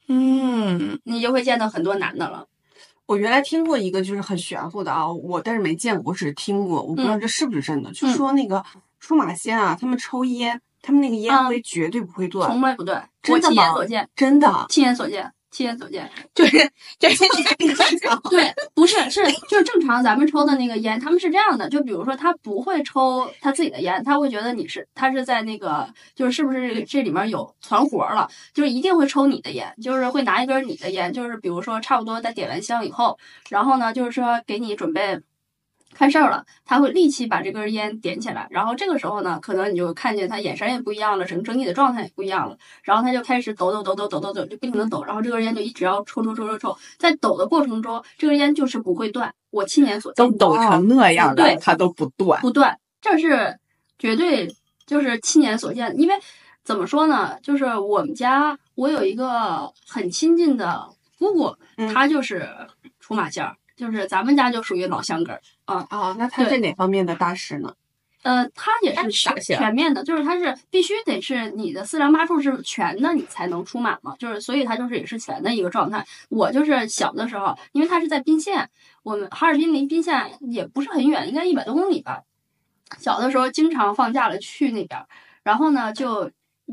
[0.08, 2.48] 嗯，你就会见到很多男的了。
[3.06, 7.92] 我原来听过一个就是很玄乎的啊，我但是没见过，我只是听过，我不知道这是不是真的。
[7.92, 8.66] 就说那个
[9.00, 14.66] 出马仙啊，他们抽烟，他们那个烟啊灰绝对不会断，从来不断，真的亲眼吗所见，真的。
[14.70, 16.10] 亲眼所见，亲眼所见。
[16.34, 16.58] 就是
[17.00, 17.24] 就是
[18.30, 33.18] 对，不是是就是正常咱们抽的那个烟，他们是这样的，就比如说他不会抽他自己的烟，他会觉得你是他是在那个就是是不是这里面有团伙了，就是一定会抽你的烟，就是会拿一根你的烟，就是比如说差不多在点完香以后，
[33.50, 35.20] 然后呢就是说给你准备。
[35.98, 52.40] 看事儿了，他会立即把这根烟点起来，然后这个时候呢，可能你就看见他眼神也不一样了，整个整体的状态也不一样了，然后他就开始抖抖抖抖抖抖抖，就不停的抖，然后这根烟就一直要抽抽抽抽抽，在抖的过程中，这根烟就是不会断，我亲眼所见，都抖成那样对的，他都不断。
[52.42, 53.58] 不断，这是
[53.98, 54.56] 绝对
[54.86, 56.00] 就是亲眼所见。
[56.00, 56.14] 因为
[56.64, 62.48] 怎么说呢，就是我们家我有一个很亲近的姑姑，嗯她就是
[63.00, 65.42] 出马仙儿，就是咱们家就属于老乡根儿。
[65.64, 67.74] 啊，那他是哪方面的大师呢？
[68.24, 76.06] 呃，他也是是啥仙儿全面的，就是他是必须得是你的四梁八柱是全的，你才能出马嘛，就是所以他就是也是全的一个状态。
[76.28, 78.70] 我就是小的时候，因为他是在宾县，
[79.04, 82.24] 我们哈尔滨离宾县也不是很远，应该一百多公里吧。
[82.98, 85.08] 小的时候经常放假了去那边儿，
[85.44, 86.32] 然后呢就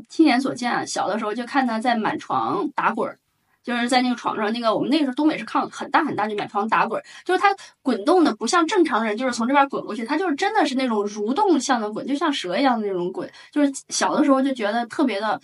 [0.09, 3.19] 亲眼所见啊，小的时候就看他在满床打滚儿。
[3.65, 7.47] 就是在那个床上，那个我们那个时候东北是炕很大很大，就满床打滚儿，就是它
[7.81, 13.27] 滚动的不像正常人，就是从这边滚过去，它就是真的是那种蠕动向的滚，就像蛇一样的那种滚。
[13.51, 15.41] 就是小的时候就觉得特别的，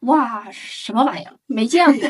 [0.00, 2.08] 哇，什么玩意儿没见过，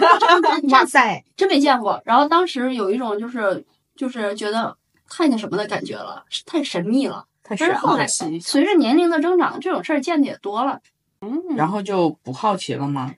[0.71, 2.01] 哇塞，真没见过。
[2.07, 3.63] 然后当时有一种就是
[3.95, 4.75] 就是觉得
[5.11, 7.27] 太那什么的感觉了，太神秘了。
[7.43, 8.07] 太玄了但是后来。
[8.41, 10.81] 随着年龄的增长，这种事儿见的也多了。
[11.21, 13.13] 嗯，然后就不好奇了吗？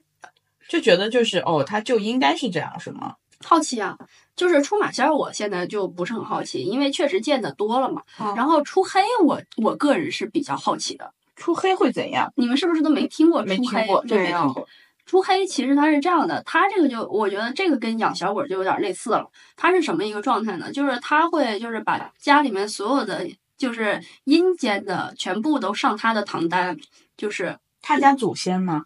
[0.73, 3.13] 就觉得就是哦，他就应该是这样，是吗？
[3.45, 3.95] 好奇啊，
[4.35, 8.01] 就是出马仙儿，我现在就不是很好奇，因为确实见的多了嘛。
[8.17, 11.13] 哦然后出黑我，我个人是比较好奇的。
[11.35, 12.33] 出黑会怎样？
[12.37, 13.81] 你们是不是都没听过没出黑？
[13.81, 14.67] 听过，对没听过。
[15.05, 19.29] 出黑其实它是这样的，它这个就我觉得这个跟养小鬼就有点类似了。
[19.55, 20.71] 它是什么一个状态呢？
[20.71, 26.75] 就是它会就是把家里面所有的就是阴间的全部都上他的唐单，
[27.15, 28.85] 就是他家祖先吗？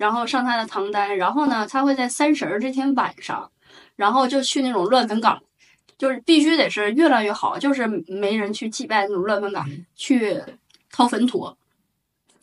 [0.00, 3.50] 然后上他的唐单，然后呢，他会在三十儿这天晚上，
[3.96, 5.38] 然后就去那种乱坟岗，
[5.98, 9.62] 就是必须得是越乱越好，就是没人去祭拜那种乱坟岗，
[9.94, 10.42] 去
[10.90, 11.54] 掏坟土，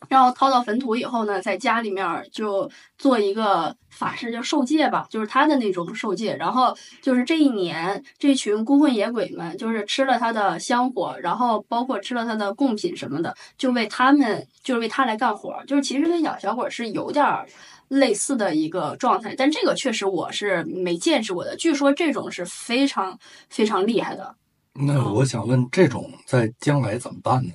[0.08, 6.36] 然后掏到坟土以后呢，在家里面就做一个法事，叫受戒吧，就是他的那种受戒。
[6.36, 15.62] 然后就是这一年，这群孤魂野鬼们就是吃了他的香火，然后包括吃了他的贡品什么的，就为他们，就是为他来干活。
[15.66, 17.46] 就是其实跟养小鬼是有点儿
[17.88, 21.56] 类似的一个状态，但这个确实我是没见识过的。
[21.56, 23.18] 据说这种是非常
[23.50, 24.34] 非常厉害的。
[24.74, 27.50] 那我想问，这种在将来怎么办呢？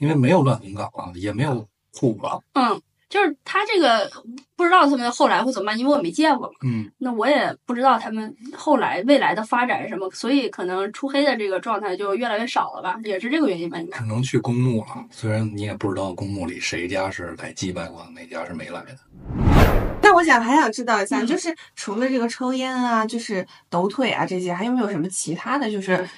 [0.00, 1.66] 因为没有乱坟岗啊，也没有
[1.98, 2.40] 库了。
[2.54, 4.10] 嗯，就是他这个
[4.56, 6.54] 不知道他们后来会怎么办，因为我没见过嘛。
[6.62, 13.78] 嗯，那我也不知道他们后来未来的发展是什么，所以可能出黑的这个状态就越来越少了吧，也是这个原因吧？
[13.78, 15.04] 应该只能去公墓了。
[15.10, 18.96] 虽然你也不知道公墓里谁家是来祭拜过，哪家是没来的。
[20.00, 26.08] 那我想还想知道一下，嗯就是除了这个抽烟啊，就是抖腿啊这些，还有没有什么其他的就是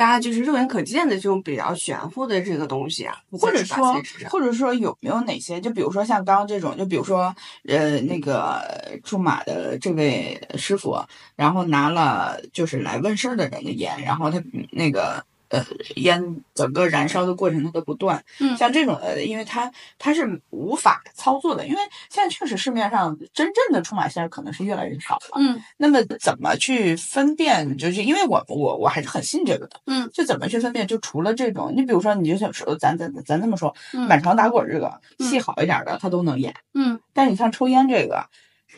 [0.00, 3.14] 大家就是肉眼可见的这种比较玄乎的这个东西啊？
[3.32, 5.60] 或者说或者说有没有哪些？
[5.60, 7.36] 就比如说像刚刚这种，就比如说
[7.68, 8.62] 呃那个
[9.04, 10.98] 驻马的这位师傅，
[11.36, 15.64] 然后拿了就是来问事儿的人的盐，然后他那个呃
[15.96, 18.24] 烟整个燃烧的过程它都不断。
[18.40, 25.36] 嗯像这种的，因为它它是无法操作的，因为现在确实市面上真正的出马仙儿可能是越来越少了。
[25.36, 27.76] 嗯那么怎么去分辨？
[27.76, 30.86] 就是因为我我我还是很信这个的，嗯，就怎么去分辨？
[30.86, 38.26] 就除了这种，你比如说，你就想说，咱咱咱这么说，嗯满床打滚这个嗯戏好一点的，他都能演，嗯但是你像抽烟这个，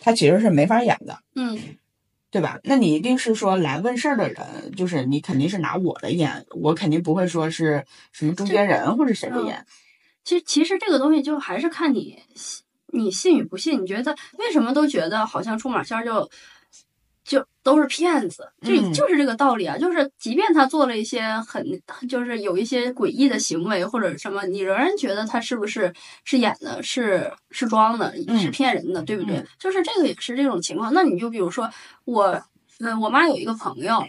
[0.01, 1.19] 他其实是没法演的。
[1.35, 1.59] 嗯
[2.33, 2.59] 对吧？
[2.65, 9.67] 那你一定是说来问事儿的人，就是你肯定是拿我的眼，我肯定不会说是什么中间人或者谁的眼。
[10.25, 13.83] 其实其实这个东西就还是看你信你信与不信。
[13.83, 16.31] 你觉得为什么都觉得好像出马仙就
[17.63, 18.49] 都是骗子？
[18.61, 19.79] 这嗯就是这个道理啊！
[19.79, 21.65] 就是即便他做了一些很
[22.09, 25.93] 就是有一些诡异的行为或者什么，你仍然觉得他是不是
[26.25, 29.37] 是演的，是是装的，是嗯骗人的，对不对？
[29.37, 30.93] 嗯就是这个也是这种情况。
[30.93, 31.71] 那你就比如说
[32.05, 32.43] 我，
[32.81, 34.05] 呃，我妈有一个朋友，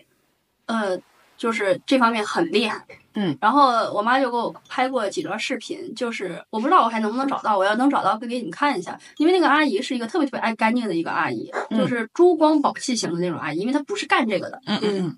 [0.66, 1.00] 呃，
[1.38, 2.84] 就是这方面很厉害。
[3.16, 9.00] 嗯，然后我妈就给我拍过几段视频，就是我不知道我还能不能找到，我要能找到，可以给你们看一下。
[9.18, 15.18] 因为那个阿姨是一个特别特别爱干净的一个阿姨，嗯就是珠光宝气型的那种阿姨，因为她不是干这个的，嗯嗯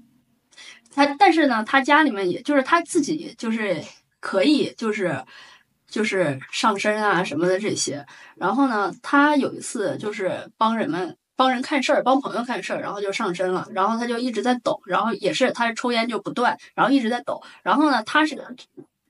[0.93, 3.81] 她但是呢，她家里面也就是她自己就是
[4.19, 5.23] 可以就是
[5.87, 8.05] 就是上身啊什么的这些。
[8.35, 17.41] 然后呢，她有一次就是帮人们帮人看事儿，帮朋友看事儿，然后就上身了，然后他就一直在抖，然后也是他抽烟就不断，然后一直在抖。
[17.63, 18.43] 然后呢，他是个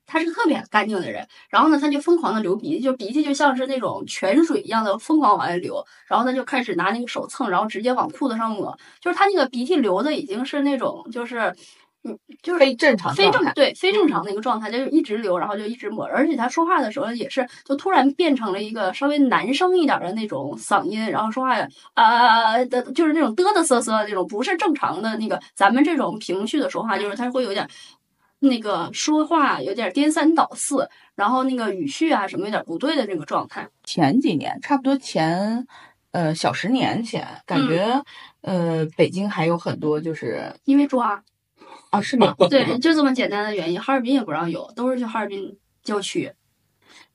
[0.05, 11.55] 他是个特别干净的人，然后呢，他就疯狂的流鼻涕，就鼻涕就像是那种泉水一样的疯狂往外流，然后他就开始拿那个手蹭，然后直接往裤子上抹，就是他那个鼻涕流的已经是那种就是。
[12.07, 21.57] 嗯，就是非正常非正常对非正常的一个状态，就是一直流，然后就一直抹，而且他说话的时候也是，就突然变成了一个稍微男生一点的那种嗓音，然后说话
[21.95, 27.67] 啊的，就是那种嘚嘚瑟瑟的那种，不是正常的那个咱们这种平序的说话，就是他会有点
[28.37, 33.67] 那个说话有点颠三倒四，然后那个语序啊什么有点不对的这个状态。
[33.83, 35.65] 前几年，差不多前
[36.11, 37.67] 呃小十年前，感嗯。
[37.67, 38.03] 觉、
[38.41, 41.23] 呃北京还有很多就是因为抓，
[41.97, 42.35] 啊是吗？
[42.49, 43.81] 对，就这么简单的原因。
[43.81, 46.31] 哈尔滨也不让有，都是去哈尔滨郊区，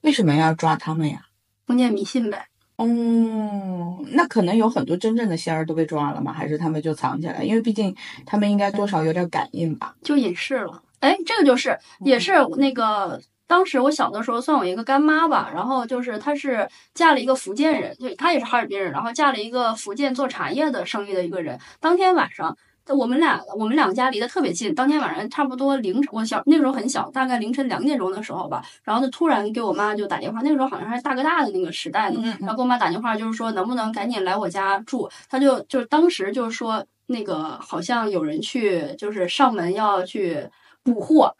[0.03, 1.27] 为什么要抓他们呀？
[1.67, 2.47] 封建迷信呗。
[2.77, 6.33] 哦，那可能有很多真正的仙儿都被抓了吗？
[6.33, 7.43] 还是他们就藏起来？
[7.43, 9.95] 因为毕竟他们应该多少有点感应吧。
[10.03, 10.83] 就隐世了。
[11.01, 13.21] 哎，这个就是也是那个。
[13.47, 21.59] 当时我小的时候算我一个干妈吧，然后就是她是嫁了一个福建人，就她也是哈尔滨人，然后嫁了一个福建做茶叶的生意的一个人。
[21.81, 22.57] 当天晚上，
[22.93, 40.49] 我们俩我们两家离得特别近，当天晚上差不多凌晨，我小那个时候很小，大概凌晨两点钟的时候吧，然后就突然给我妈就打电话，那个时候好像还是大哥大的那个时代呢，然后给我妈打电话就是说能不能赶紧来我家住，她就就当时就是说那个好像有人去就是上门要去。
[40.83, 41.31] 补货，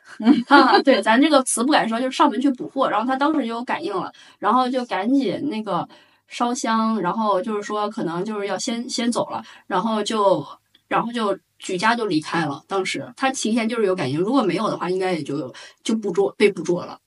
[0.49, 2.91] 啊，对，咱这个词不敢说，就是上门去补货。
[2.91, 5.89] 然后他当时就有感应了，然后就赶紧那个
[6.29, 10.47] 烧香，然后就是说可能就是要先先走了，然后就
[10.91, 12.63] 然后就举家就离开了。
[12.69, 16.99] 当时他提前就是有感应，如果没有的话，应该也就就捕捉被捕捉了。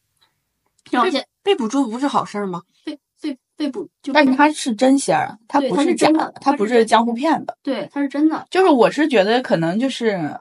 [0.89, 2.61] 然后现被捕捉不是好事儿吗？
[2.85, 7.55] 被被被捕，就但是他是真仙儿，他不是假的他不是江湖骗子。
[7.61, 10.39] 对他是真的，就是我是觉得可能就是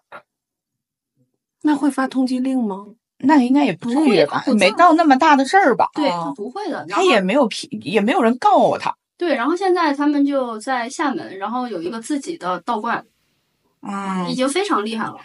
[1.62, 2.86] 那会发通缉令吗？
[3.24, 5.88] 那应该也不至于吧，没到那么大的事儿吧？
[5.94, 6.84] 对不会的。
[6.88, 8.96] 他也没有批，也没有人告他。
[9.16, 13.06] 对，然后现在他们就在厦门，然后有一个自己的道观，
[13.82, 15.16] 嗯已经非常厉害了。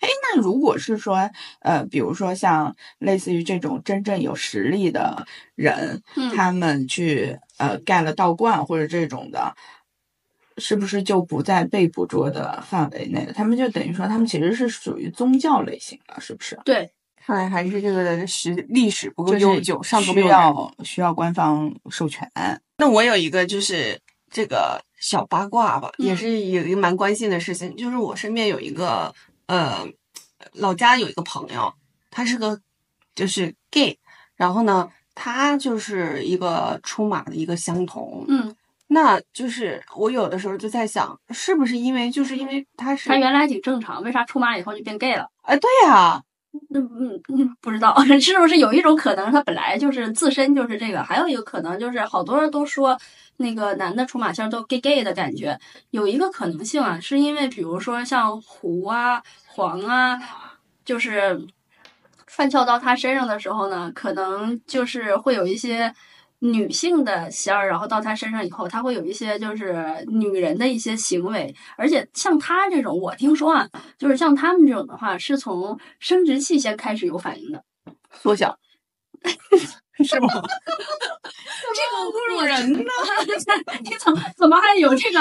[0.00, 1.28] 哎，那如果是说，
[1.60, 9.54] 呃，比如说像类似于这种真正有实力的人，嗯他们去呃盖了道观或者这种的，
[10.58, 13.32] 是不是就不在被捕捉的范围内了？
[13.32, 16.56] 他们就等于说，他们其实是属于宗教类型的，是不是？
[16.64, 16.92] 对，
[17.26, 22.30] 看来还是这个的史历史不够就是悠久，上不需要需要官方授权。
[22.78, 23.98] 那我有一个就是
[24.34, 26.16] 这个小八卦吧，也嗯。
[26.16, 29.14] 是有一个蛮关心的事情，就是我身边有一个
[29.46, 29.86] 呃
[30.54, 31.72] 老家有一个朋友，
[32.10, 32.60] 他是个
[33.14, 33.96] 就是 gay，
[34.34, 38.54] 然后呢，他就是一个出马的一个相同，嗯，
[38.88, 45.28] 那就是我有的时候就在想，是不是因为就是因为他是他原来挺正常，为啥出马以后就变 gay 了？
[45.42, 46.20] 哎，对呀、
[46.74, 52.98] 嗯嗯嗯，不知道 是不是有一种可能，他本来就是自身就是这个，还有一个可能就是好多人都说
[53.36, 55.58] 那个男的出马仙都 gay gay 的感觉，
[55.90, 60.18] 有一个可能性啊，是因为比如说像胡啊、黄啊，
[60.84, 61.46] 就是
[62.26, 65.94] 串翘到他身上的时候呢，可能就是会有一些
[66.40, 77.64] 女性的仙儿，然后到他身上以后，他会有一些就是女人的一些行为，而且像他这种，我听说啊，就是像他们这种的话，是从生殖器先开始有反应的。
[78.12, 78.58] 缩小，
[80.02, 80.28] 是吗？
[81.74, 82.90] 这个侮辱人呢？
[83.82, 85.18] 你怎么怎么还有这个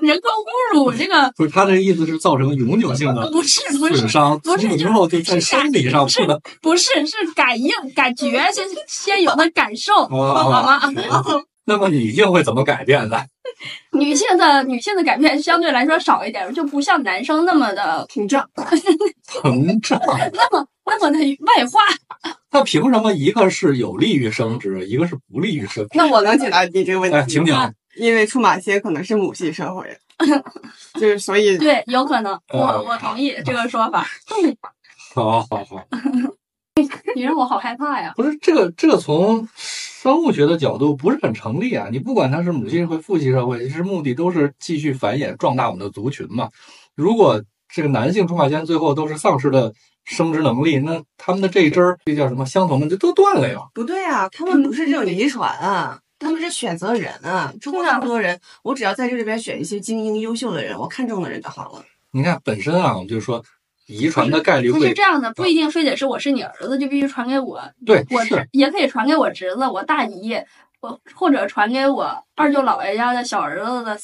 [0.00, 0.44] 人格侮
[0.74, 0.92] 辱？
[0.92, 6.40] 这个不是他这个意思是造成永久性的不是损伤，不是之后就在生理上不能。
[6.60, 10.80] 不是是感应感觉先先有的感受，哦好吗？
[11.64, 13.18] 那么女性会怎么改变呢？
[13.92, 18.48] 女性的女性的改变相对来说少一点，就不像男生那么的膨胀。
[19.26, 20.00] 膨胀。
[20.32, 21.80] 那么那么的外化。
[22.50, 25.90] 那凭什么一个是有利于生殖，一个是不利于生殖？
[25.94, 27.16] 那我能解答你这个问题。
[27.16, 27.72] 哎，请讲。
[27.96, 29.84] 因为出马仙可能是母系社会，
[31.00, 34.06] 就是所以 对，有可能，我呃我同意这个说法。
[35.12, 35.84] 好好好，
[37.16, 38.12] 你让我好害怕呀！
[38.14, 41.88] 不是这个这个从生物学的角度不是很成立啊！
[41.90, 46.48] 你不管它是母系社会、父系社会，其实目的都是继续繁衍、壮大我们的族群嘛。
[46.94, 49.72] 如果这个男性出马仙最后都是丧失了
[50.08, 53.58] 生殖能力，那他们的这一支儿，这叫什么相同的，就都断了呀。
[53.74, 57.52] 不对啊，他们不是这种遗传啊，他们是选择人啊。
[57.60, 61.84] 中国那么多人，我只要在这里边选一些精英、优秀的人，我看中的人就好了。
[62.10, 63.44] 你看本身啊，我们就说
[63.86, 70.34] 遗传的概率不是会这样的，不一定非得是我是你儿子就必须传给我，对我是也可以传给我侄子、我大姨，
[70.80, 73.98] 我或者传给我二舅姥爷家的小儿子的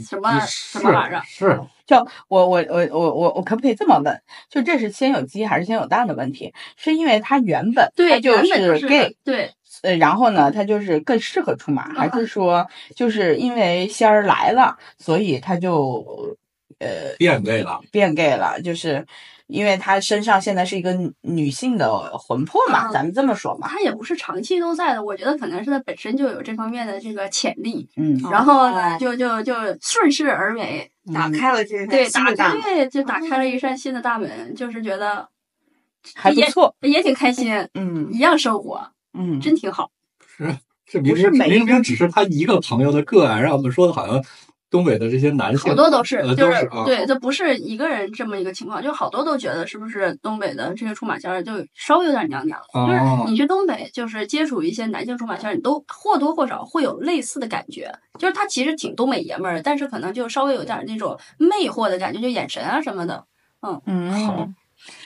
[0.00, 1.22] 什么什么玩意儿。
[1.26, 1.96] 是就
[2.28, 4.22] 我我我我我我可不可以这么问？
[4.48, 6.52] 就这是先有鸡还是先有蛋的问题？
[6.76, 9.50] 是因为它原本对，它就是 gay，对，
[9.82, 12.66] 呃，然后呢，它就是更适合出马，还是说
[12.96, 16.36] 就是因为仙儿来了，所以它就
[16.78, 17.80] 呃变 gay 了。
[17.90, 18.60] 变 gay 了？
[18.62, 19.06] 就是
[19.46, 23.68] 因为他身上现在是一个女女性的魂魄嘛，嗯咱们这么说嘛。
[23.68, 32.62] 他也不是长期都在的，我觉得可能是他本身就有这方面的这个潜力，嗯，然后呢，哦就就就顺势而为，打开了这对，打个新的大门。
[32.62, 35.28] 对，就打开了一扇新的大门，就是觉得
[36.14, 36.74] 还不错。
[36.80, 39.90] 也挺开心，嗯一样生活，嗯，真挺好。
[40.86, 44.22] 这明不是明明明只是他一个朋友的个案，让我们说的好像
[44.74, 46.84] 东北的这些男性好多都是，呃就是都是啊。
[46.84, 63.24] 对，这不是一个人这么一个情况，就好多都觉得是不是东北的这些出马仙儿就稍微有点娘娘的，哦就是你去东北，就是接触一些男性出马仙儿，你都或多或少会有类似的感觉，就是他其实挺东北爷们儿的，但是可能就稍微有点那种魅惑的感觉，就眼神啊什么的。
[63.62, 63.80] 嗯。
[63.86, 64.48] 嗯，好。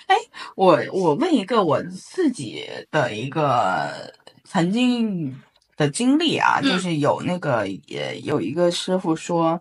[0.07, 0.17] 哎，
[0.57, 3.91] 我我问一个我自己的一个
[4.43, 5.39] 曾经
[5.79, 9.59] 的经历啊，就嗯是有那个也有一个师傅说，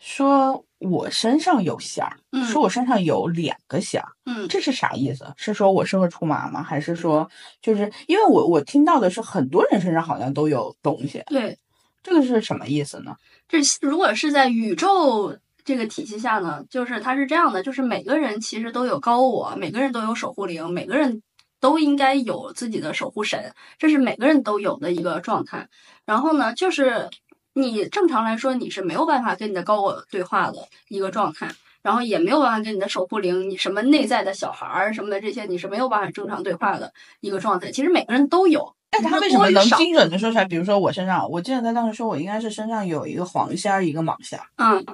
[0.00, 5.32] 说我身上有弦儿，嗯说我身上有两个弦儿，嗯，这是啥意思？
[5.36, 6.62] 是说我适合出马吗？
[6.62, 7.30] 还是说
[7.62, 11.56] 就是因为我我听到的是很多人身上好像都有东西，对，
[12.02, 13.14] 这个是什么意思呢？
[13.46, 21.22] 这如果是在宇宙这个体系下呢，就是它是这样的，就是每个人其实都有高我，每个人都有守护灵，每个人
[21.64, 25.66] 都应该有自己的守护神，这是每个人都有的一个状态。
[26.04, 27.08] 然后呢，就是
[27.54, 30.58] 你正常来说你是没有办法跟你的高我对话的
[30.88, 31.48] 一个状态。
[31.80, 37.70] 然后也没有办法跟你的守护灵，你什么内在的小孩儿什么的这些，你是没有办法正常对话的一个状态。
[37.70, 40.44] 其实每个人都有，但他为什么能精准的说出来？
[40.44, 44.84] 比如说我身上，我记得他当时说我应该是身上有一个黄仙儿，一个蟒仙儿，嗯，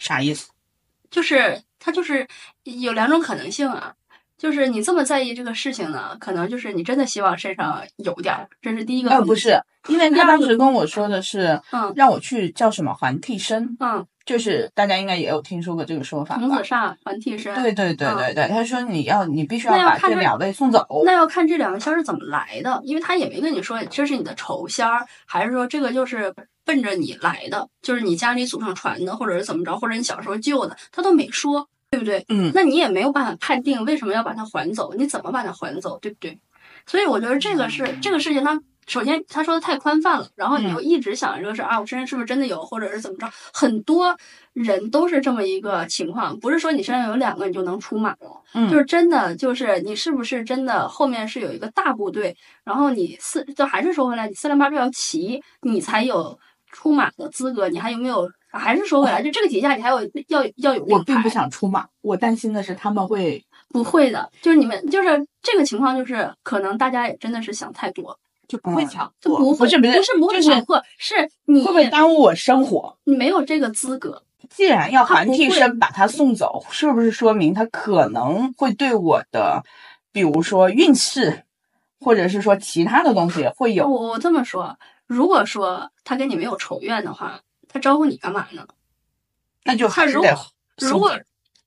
[0.00, 0.50] 啥意思？
[1.08, 2.26] 就是他就是
[2.64, 3.94] 有两种可能性啊，
[4.44, 16.50] 就是你这么在意这个事情呢，可能就是你真的希望身上有点儿，这是第一个可呃，不是，因为 他当时跟我说的是，嗯让我去叫什么还替身，嗯，就是大家应该也有听说过这个说法童？
[16.50, 17.54] 子煞还替身。
[17.54, 20.86] 对对对嗯对对，他说你要你必须要把这两位送走。
[21.06, 26.34] 那要看这两个仙儿是怎么来的，因为他也没跟你说这是你的仇仙儿，还是说这个就是
[26.66, 32.24] 奔着你来的，就是你家里祖上传的，或者是怎么着，或者你小时候救的，他都没说，对不对？
[32.28, 36.38] 嗯，那你也没有办法判定为什么要把它还走，你怎么把它还走，对不对？
[36.86, 38.60] 所以我觉得这个是这个事情它。
[38.86, 43.26] 首先，他说的太宽泛了，然后你又一直想着这个事儿啊，我身上是不是真的有，或者是怎么着？
[43.50, 44.14] 很多
[44.52, 56.38] 人都是这么一个情况，不是说你身上有两个你就能出马了，嗯就是真的就是你是不是真的后面是有一个大部队，然后你四就还是说回来，你四零八队要齐，你才有
[56.70, 58.30] 出马的资格，你还有没有？
[58.58, 69.32] 还是说回来，就这个体系下，你还有要要有我并不想出马，我担心的是他们会不会的，就是你们就是这个情况，就是可能大家也真的是想太多，就不会强迫。
[69.32, 72.96] 就不会不是不是不是不会就是强迫，是你会不会耽误我生活？
[73.04, 74.22] 你没有这个资格。
[74.50, 79.64] 既然要还替身把他送走，是不是说明他可能会对我的，
[80.12, 81.44] 比如说运势，
[81.98, 83.88] 或者是说其他的东西会有？
[83.88, 84.76] 我我这么说，
[85.06, 87.40] 如果说他跟你没有仇怨的话，
[87.74, 88.68] 他招呼你干嘛呢？
[89.64, 90.38] 那就还是得
[90.78, 91.18] 如果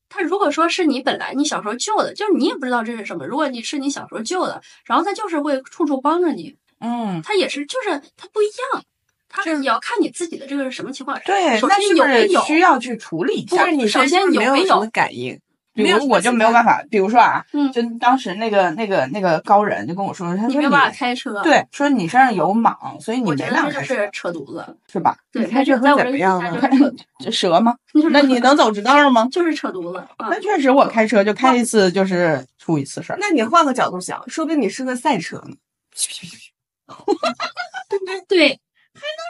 [0.08, 3.28] 他如果说是你本来你小时候救的，就是你也不知道这是什么。
[3.28, 8.84] 如果你是你小时候救的，然后他就是会处处帮着你，嗯，他也是就是他不一样，
[9.28, 11.20] 他就是也要看你自己的这个是什么情况。
[11.26, 13.66] 对，首先有没有需要去处理一下？
[13.66, 15.38] 你首先有没有感应？
[15.84, 24.65] 比如我就没有办法，比如说啊，嗯就当时那个那个那个高人就跟我说，他说你没有办法开车，，对，说你身上有蟒，所以你没办法开车，是扯犊子。
[24.91, 25.15] 是吧？
[25.32, 26.59] 对，你开车会怎么样呢
[27.32, 27.75] 蛇吗？
[28.11, 29.28] 那你能走直道吗？
[29.32, 30.39] 就是扯犊子啊那！
[30.39, 33.17] 确实，我开车就开一次就是出一次事儿。
[33.21, 35.55] 那你换个角度想，说不定你是个赛车呢。
[37.89, 38.21] 对不对？
[38.28, 38.49] 对，
[38.93, 39.21] 还能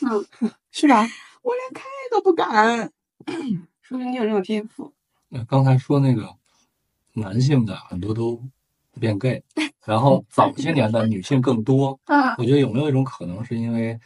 [0.00, 1.06] 这样， 是吧？
[1.42, 2.90] 我连开都不敢。
[3.84, 4.90] 说明你有这种天赋。
[5.28, 6.34] 那刚才说那个
[7.12, 8.42] 男性的很多都
[8.98, 9.42] 变 gay，
[9.84, 12.00] 然后早些年的女性更多。
[12.06, 14.00] 啊，我觉得有没有一种可能是因为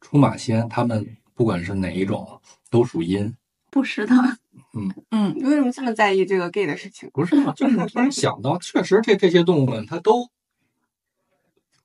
[0.00, 2.40] 出马仙他们不管是哪一种
[2.70, 3.34] 都属阴，
[3.68, 4.14] 不是的，
[4.74, 7.10] 嗯嗯，你为什么这么在意这个 gay 的事情？
[7.12, 7.52] 不是嘛？
[7.56, 10.30] 就是突然想到，确实这这些动物们它都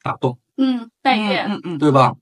[0.03, 2.15] 打洞，嗯，拜月，嗯嗯，对吧？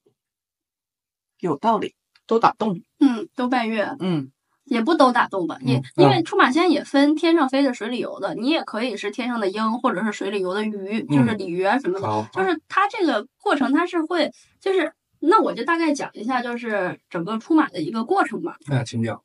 [1.39, 1.93] 有道理。
[2.25, 2.81] 都打洞。
[2.99, 4.29] 嗯，都拜月，嗯
[4.68, 12.07] 也不都打洞吧，也嗯因为出马仙也分天上飞的、水里游的，你也可以是天上的鹰，或者是水里游的鱼，就是鲤鱼啊什么的。
[12.07, 18.57] 好，就是它这个过程，它是会，就是那我就大概讲一下，就是整个出马的一个过程吧。
[18.68, 19.22] 那请讲。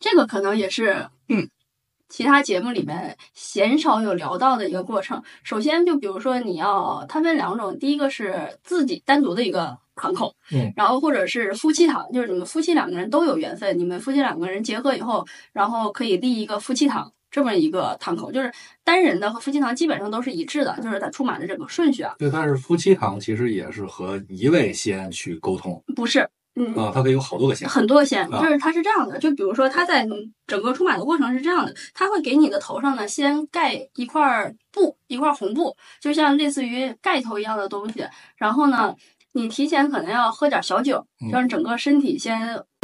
[0.00, 1.48] 这个可能也是，嗯，
[2.10, 5.22] 其他节目里面鲜少有聊到的一个过程。
[5.44, 17.12] 首先，就比如说你要，它分两种，第一个是自己单独的一个堂口，嗯，然后或者是夫妻堂，就是你们夫妻两个人都有缘分，你们夫妻两个人结合以后，然后可以立一个夫妻堂。
[17.30, 18.52] 这么一个堂口，就是
[18.84, 25.82] 单人的和夫妻堂基本上都是一致的，就是它出马的这个顺序啊，对，但是夫妻堂其实也是和一位仙去沟通。
[25.96, 27.68] 不是，嗯，啊，它可以有好多个仙。
[27.68, 28.40] 很多仙，啊。
[28.40, 30.06] 就是它是这样的，就比如说它在
[30.46, 38.94] 整个出马的过程是这样的，它会给你的头上呢先盖一块布，一块红布，就像类似于盖头一样的东西，然后呢，
[39.34, 42.40] 你提前可能要喝点小酒，嗯让整个身体先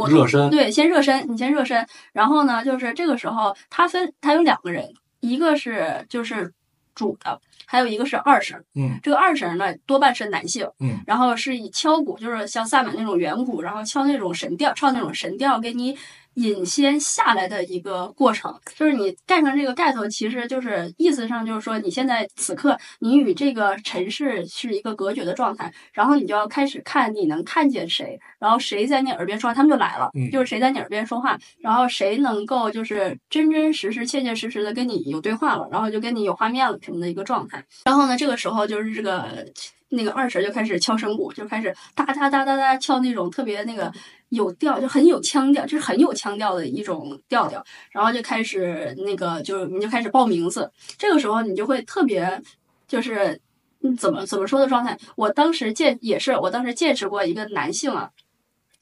[0.09, 6.53] 热身，对，先热身，你先热身，然后呢，就是这个时候它分它有两个人，一个是就是
[6.93, 8.61] 主的，还有一个是二婶。
[8.75, 15.97] 嗯这个二婶呢多半是男性，嗯，然后是以敲鼓，就是像萨满那种圆鼓，然后敲那种神调，唱那种神调，给你
[16.35, 18.53] 引仙下来的一个过程。
[18.75, 37.63] 就是你盖上这个盖头，其实就是意思上就是说，你现在此刻你与这个尘世是一个隔绝的状态，然后你就要开始看你能看见谁，然后谁在你耳边说话，他们就来了，嗯就是谁在你耳边说话，然后谁能够就是真真实实、切切实实的跟你有对话了，然后就跟你有画面了什么的一个状态。
[37.85, 39.45] 然后呢，这个时候就是这个
[39.91, 43.91] 那个二婶就开始敲声鼓，就开始哒哒哒哒哒敲那种特别那个
[44.29, 47.63] 有调，就很有腔调，就是很有腔调的一种调调。
[47.91, 52.41] 然后就开始那个就你就开始报名字，这个时候你就会特别
[52.87, 53.39] 就是。
[53.83, 54.95] 嗯，怎么怎么说的状态？
[55.15, 58.11] 我当时见也是，我当时见识过一个男性啊，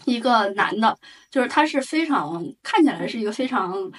[0.03, 0.97] 一个男的，
[1.32, 3.89] 就是他是非常看起来是一个非常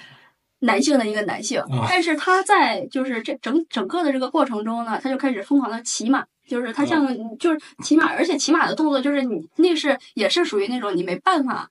[0.61, 1.85] 男性的一个男性，啊。
[1.87, 7.05] 但是他在就是这整整个的这个过程中呢，他就开始疯狂的骑马，就是他像
[7.37, 11.69] 就是骑马，而且骑马的动作就是你那是也是属于那种你没办法，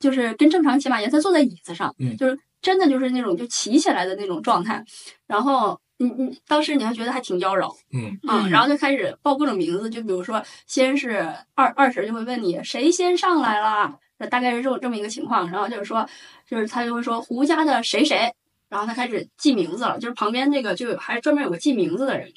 [0.00, 2.16] 就是跟正常骑马一样，他坐在椅子上，嗯。
[2.16, 4.84] 就是真的就是那种就骑起来的那种状态，
[5.26, 5.80] 然后。
[5.98, 8.12] 你你当时你还觉得还挺妖娆，嗯。
[8.28, 13.98] 嗯，嗯然后就开始报各种名字，就比如说，先是二二婶就会问你谁先上来了，那
[14.30, 16.08] 大概是这种这么一个情况，然后就是说，
[16.48, 18.32] 就是他就会说胡家的谁谁，
[18.68, 22.32] 然后他开始记名字了，就是旁边那个就有还专门有个记名字的人，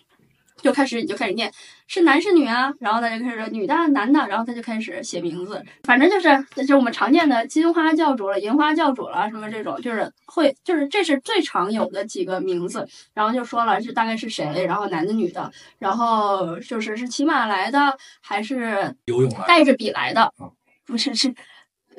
[0.61, 1.51] 就开始你就开始念
[1.87, 20.51] 是男是女啊，然后他就开始说女的男的，然后他就开始写名字，反正就是就是我们常见的金花教主了、银花教主了什么这种，就是会就是这是最常有的几个名字，然后就说了是大概是谁，然后男的女的，然后就是是骑马来的还是游泳带着笔来的嗯，
[20.85, 21.33] 不是是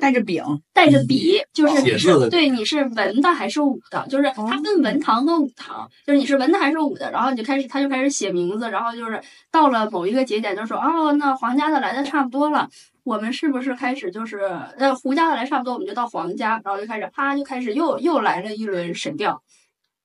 [0.01, 0.43] 带着饼，
[0.73, 9.21] 带着笔，就是你是写字的对你是文的还是武的，就是它分文堂和武堂，就是你是文的还是武的，然后你就开始他就开始写名字，然后就是
[9.51, 12.67] 到了某一个节点就说哦，那皇家的来的差不多了。
[13.03, 14.39] 我们是不是开始就是
[14.77, 19.41] 呃胡家的来差不多，我们就到皇家，然后就开始啪就开始又又来了一轮神调，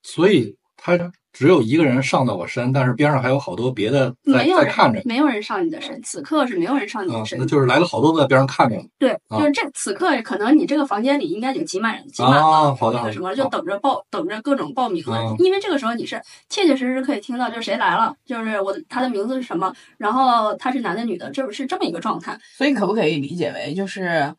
[0.03, 0.92] 所以他
[1.37, 7.45] 只有一个人上到我身，但是边上还有好多别的在没有人在看着，没有人上你的身，此刻是没有人上你啊的，身那。
[7.45, 8.82] 就是来了好多在边上看着呢。
[8.99, 15.34] 对，啊就是这此刻可能你这个房间里应该已经挤满人挤满了啊，好的，好的那个什么，就等着报等着各种报名了啊。
[15.39, 16.18] 因为这个时候你是
[16.49, 22.39] 切切实实可以听到，就是谁来了，就是我的他的名字是什么，然后他是男的女的，这是这么一个状态。
[22.57, 24.34] 所以可不可以理解为就是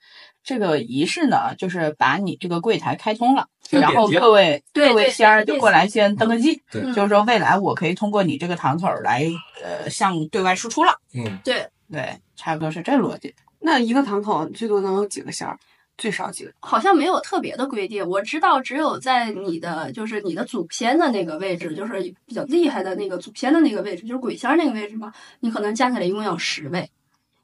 [0.47, 9.29] 这个仪式呢，就是把你这个柜台开通了，然后各位各位仙儿就过来先登个记，就是说未来我可以通过你这个堂口儿来
[9.61, 13.35] 呃向对外输出了，嗯，对，对，差不多是这逻辑。
[13.59, 15.59] 那一个堂口最多能有几个仙儿？
[15.97, 16.53] 最少几个？
[16.61, 26.89] 好像没有特别的规定，我知道只有在你的就是你的祖先的那个位置，就是比较厉害的那个祖先的那个位置，就是鬼仙儿那个位置嘛，你可能加起来一共要十位。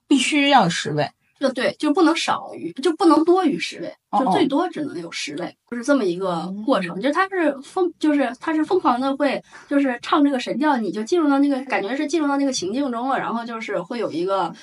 [0.08, 1.10] 必须要十位，
[1.40, 6.96] 就对，就不能少于，就不能多于十位，哦就最多只能有十位，就是这么一个过程。
[7.02, 14.54] 就是他是疯，就是他是疯狂的会，就是唱这个神调，你就进入到那个感觉是进入到那个情境中了，然后就是会有一个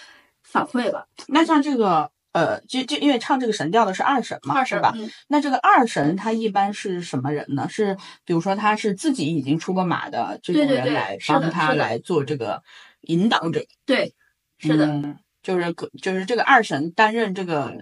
[0.42, 4.92] 反馈吧，那像这个呃，就就因为唱这个神调的是二神嘛，二神是吧？
[4.94, 7.68] 嗯那这个二神他一般是什么人呢？
[7.68, 12.62] 是比如说他是自己已经出过马的这种人来帮他来做这个
[13.02, 14.14] 引导者，对，
[14.58, 14.86] 是的。
[14.86, 15.18] 嗯
[15.50, 17.72] 就是就是这个二神担任这个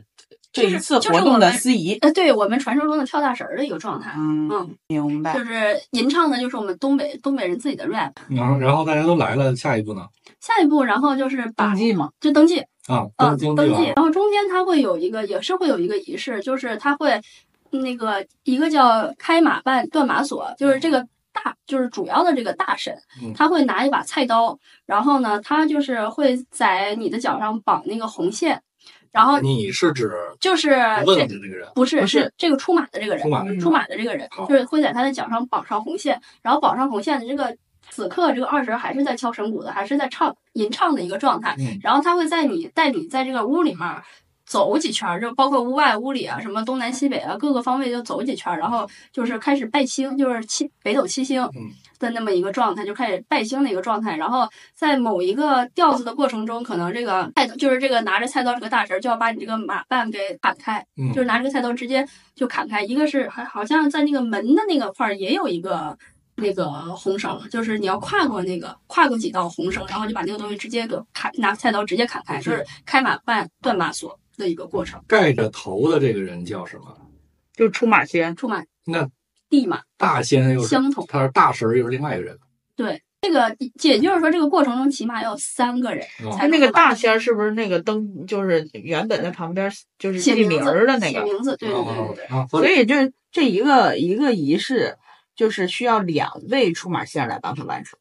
[0.52, 1.94] 这就是一次就是活动的司仪。
[1.98, 5.44] 呃，对我们传说中的跳大神儿的一个状态，嗯，嗯，明白就。
[5.44, 8.12] 是吟唱的就是我们东北东北人自己的 rap。
[8.28, 10.06] 然后然后大家都来了，下一步呢？
[10.40, 12.10] 下一步，然后就是把登记嘛？
[12.20, 17.20] 就登记，啊，啊，登经登记，然后中间它会有一个，也是会有一个仪式，就是它会
[17.70, 21.04] 那个一个叫开马办断马锁，就是这个
[21.42, 28.62] 大，就是主要的这个大神嗯，他会拿一把菜刀，然后呢，他就是会在你的脚上绑那个红线，
[29.12, 30.10] 然后你是指
[30.40, 30.70] 就是
[31.06, 31.68] 问的这个人？
[31.74, 37.56] 不是不是是这个出马的这个人，出马的人出马的这个人就是会在他的脚上绑上红线，然后绑上红线的这个
[37.90, 44.02] 此刻这个二神还是在敲神鼓的，还是在唱吟唱的一个状态，嗯然后他会在你带你在这个屋里面
[44.48, 54.16] 走几圈儿，就包括屋外、屋里啊，什么东南西北啊，各个方位就走几圈儿，然后就是开始拜星，就是七北斗七星嗯的那么一个状态，就开始拜星的一个状态。
[54.16, 62.82] 然后在某一个调子的过程中，可能这个菜就是这个拿着菜刀这个大神儿就要把你这个马绊给砍开，嗯就是拿这个菜刀直接就砍开。
[62.82, 65.96] 一个是还好像在那个门的那个块儿也有一个。
[66.40, 75.02] 那个红绳，就是你要跨过那个跨过几道红绳，然后就把那个东西直接给砍，拿菜刀直接砍开，就是开马绊断马锁的一个过程。
[75.06, 76.96] 盖着头的这个人叫什么？
[77.54, 78.34] 就出马仙。
[78.36, 79.06] 出马那
[79.50, 82.38] 地马，大仙又是相同他是大神儿又是另外一个人。
[82.76, 86.06] 对这个，也就是说这个过程中起码要有三个人
[86.38, 89.68] 他那个大仙儿是不是那个灯，就是原本在旁边
[89.98, 91.18] 就是写名儿的那个？
[91.18, 92.24] 写名字，对对对对对。
[92.26, 94.96] 啊，所以就是这一个一个仪式，
[95.34, 97.98] 就是需要两位出马仙儿来帮他完成。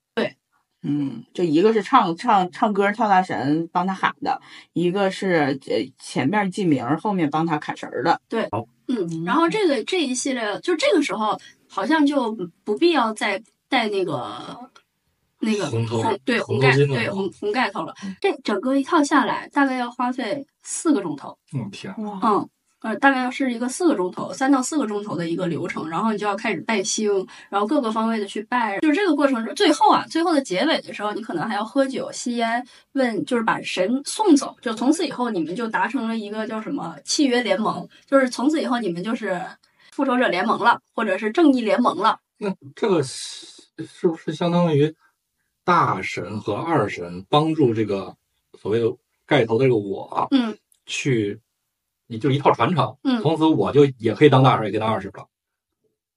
[0.82, 4.40] 对，嗯，就一个是唱唱唱歌跳大神帮他喊的，
[4.74, 8.22] 一个是呃前面记名，后面帮他砍绳儿的。
[8.88, 14.58] 嗯，然后这个这一系列，就这个时候好像就不必要再戴那个
[15.40, 17.94] 那个红头对红红盖对红红盖头了。
[18.22, 22.50] 这整个一套下来大概要花费四个钟头，嗯天，哇，嗯。
[22.88, 39.42] 呃，大概是一个四个钟头，三到四个钟头的一个流程，然后你就要开始拜星，然后各个方位的去拜，就是这个过程中，最后啊，最后的结尾的时候，你可能还要喝酒、吸烟，问就是把神送走，就从此以后你们就达成了一个叫什么契约联盟，就是从此以后你们就是
[39.92, 42.18] 复仇者联盟了，或者是正义联盟了。
[42.38, 44.96] 那这个是是不是相当于
[45.66, 48.16] 大神和二神帮助这个
[48.58, 51.38] 所谓的盖头的这个我嗯去，
[52.08, 55.28] 你就一套传承，嗯，从此我就也可以当大师，也可以当二师了。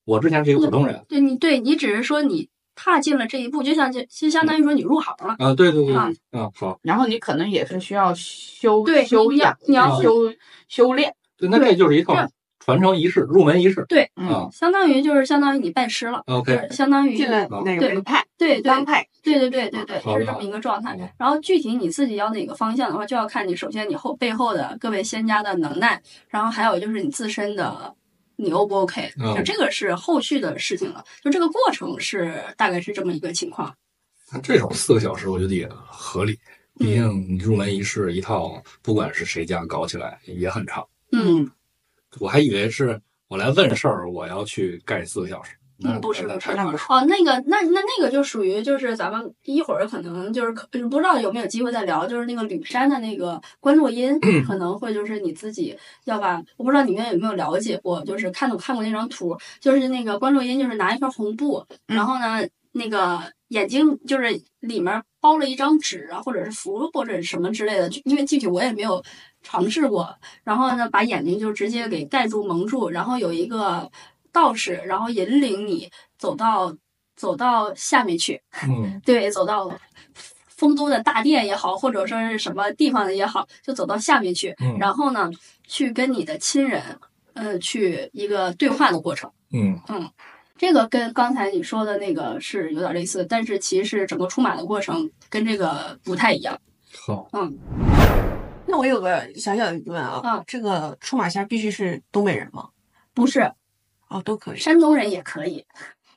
[0.05, 5.37] 我之前是一个普通人对你对你只是说你踏进了这一步，就像就就相当于说你入行了。
[5.39, 10.33] 啊，对对对，啊嗯，好，然后你可能也是需要修对修养，你要修
[10.69, 11.15] 修炼。
[11.37, 12.29] 对，那这就是一套这
[12.61, 14.49] 传承仪式、入门仪式对，嗯，啊。
[14.53, 18.25] 相当于就是相当于你拜师了，OK，相当于进了哪个门派？
[18.39, 19.07] 对对当派。
[19.23, 20.97] 对对对对对，是这么一个状态。
[21.19, 27.95] 然后具体你自己要哪个方向的话，就要看你首先你后背后的各位仙家的能耐，然后还有就是你自身的
[28.37, 31.05] 你 O 不 OK，嗯就这个是后续的事情了。
[31.23, 33.75] 就这个过程是大概是这么一个情况。
[34.33, 36.39] 那这种四个小时，我觉得也合理。
[36.79, 40.83] 毕竟入门仪式一套，不管是谁家搞起来也很长。
[41.13, 41.51] 嗯，
[42.19, 45.53] 我还以为是我来问事儿，我要去盖四个小时。
[45.83, 69.03] 嗯不是那不是那不是哦，那个那那那个就属于就是咱们一会儿可能就是可不知道有没有机会再聊，就是那个吕山的那个观落音， 可能会就是你自己要把，我不知道你们有没有了解过，就是看我看过那张图，就是那个观落音就是拿一块红布，然后呢那个眼睛就是里面包了一张纸啊，或者是符或者什么之类的，就因为具体我也没有
[69.43, 70.17] 尝试过。
[70.45, 73.91] 然后呢，把眼睛就直接给盖住蒙住，然后有一个
[74.33, 76.75] 道士，然后引领你走到
[77.17, 79.71] 走到下面去，嗯 对，走到
[80.49, 85.31] 丰都的大殿也好，或者说是什么地方的也好，就走到下面去，嗯然后呢，
[85.67, 86.83] 去跟你的亲人，
[87.35, 89.31] 呃，去一个对话的过程。
[89.53, 89.81] 嗯
[90.59, 96.61] 这个跟刚才你说的那个是有点类似，但是其实整个出马的过程跟这个不太一样。
[97.07, 97.59] 好，嗯，
[98.71, 102.69] 那我有个小小的疑问啊，啊这个出马仙儿必须是东北人吗？
[103.13, 103.53] 不是，
[104.09, 105.67] 哦，都可以山东人也可以。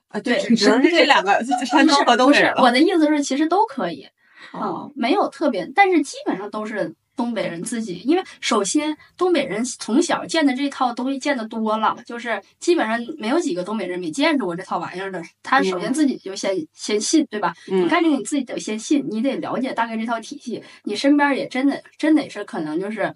[0.10, 2.62] 啊，对只只能是这两个，山东和东北人了。
[2.62, 4.08] 我的意思是，其实都可以。
[4.52, 15.22] 哦嗯，没有特别，但是基本上都是东北人自己，因为首先东北人从小见的这套东西见的多了，就是基本上没有几个东北人没见着过这套玩意儿的。
[15.44, 17.54] 他首先自己就先、先信，对吧？
[17.68, 23.14] 你看这个你自己得先信，你得了解大概这套体系，你身边也真的真得是可能就是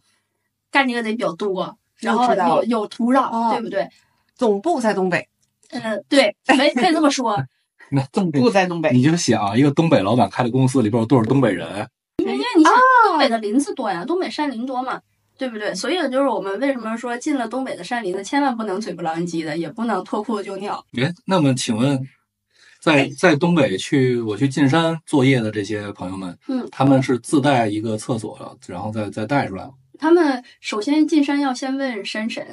[0.71, 3.87] 干这个得比较多，然后有有土壤，哦对不对？
[4.35, 5.27] 总部在东北，
[5.71, 7.43] 呃，对，可以可以这么说。
[7.89, 11.89] 那总部在东北，你就想一个东北老板开的公司里边有多少东北人？
[12.33, 12.73] 因为你想，
[13.05, 15.01] 东北的林子多呀，东北山林多嘛，
[15.37, 15.73] 对不对？
[15.75, 20.83] 所以就是我们为什么说进了东北的山林子，千万不能嘴不狼藉的，也不能脱裤子就尿。
[20.97, 21.99] 哎，那么请问，
[22.81, 29.71] 在在东北去我去进山作业的这些朋友们，嗯，他们是自带一个厕所，然后再再带出来吗？
[29.99, 32.45] 他们首先进山要先问山神，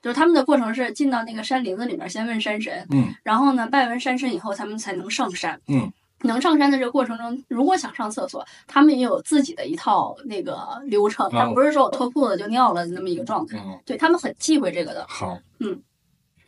[0.00, 5.60] 就是他们的过程是进到那个山林子里面先问山神，嗯然后呢拜完山神以后，他们才能上山。
[5.66, 5.92] 嗯，
[6.22, 15.04] 能上山的这个过程中，如果想上厕所，他们也有自己的一套那个流程，他哦不是说我脱裤子就尿了那么一个状态，嗯，对他们很忌讳这个的。
[15.08, 15.82] 好，嗯，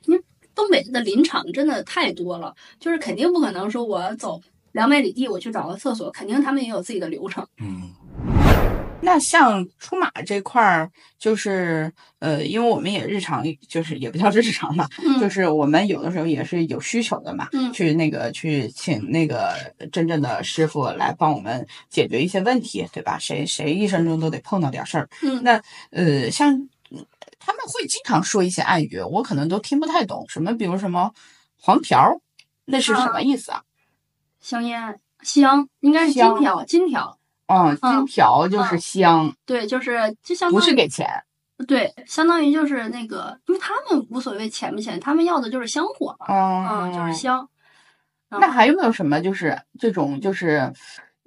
[0.06, 0.22] 因为
[0.54, 4.40] 东北的林场真的太多了，就是肯定不可能说我走
[4.72, 7.46] 两百里地我去找个厕所，肯定他们也有自己的流程。
[7.58, 7.92] 嗯
[9.04, 19.54] 那像出马这块儿，就是呃，因为我们也日常就是也不叫日常吧，嗯就是我们有的时候也是有需求的嘛，嗯去那个去请那个
[19.92, 23.18] 真正的师傅来帮我们解决一些问题，对吧？
[23.18, 25.08] 谁谁一生中都得碰到点事儿。
[25.22, 26.54] 嗯那呃，像
[26.90, 27.06] 嗯
[27.38, 31.12] 他们会经常说一些暗语，我可能都听不太懂，什么比如什么
[31.60, 32.18] 黄条儿，
[32.64, 33.62] 那是什么意思啊？
[34.40, 41.08] 香烟香应该是金条，金条嗯，金嗯条就是嗯香，对，就是就相不当于不是给钱。
[41.68, 47.48] 对，相当于就是那个，因为他们无所谓钱不钱，他们要的就是香火嘛，嗯嗯，就是香。
[48.28, 50.72] 那还有没有什么就是这种就是，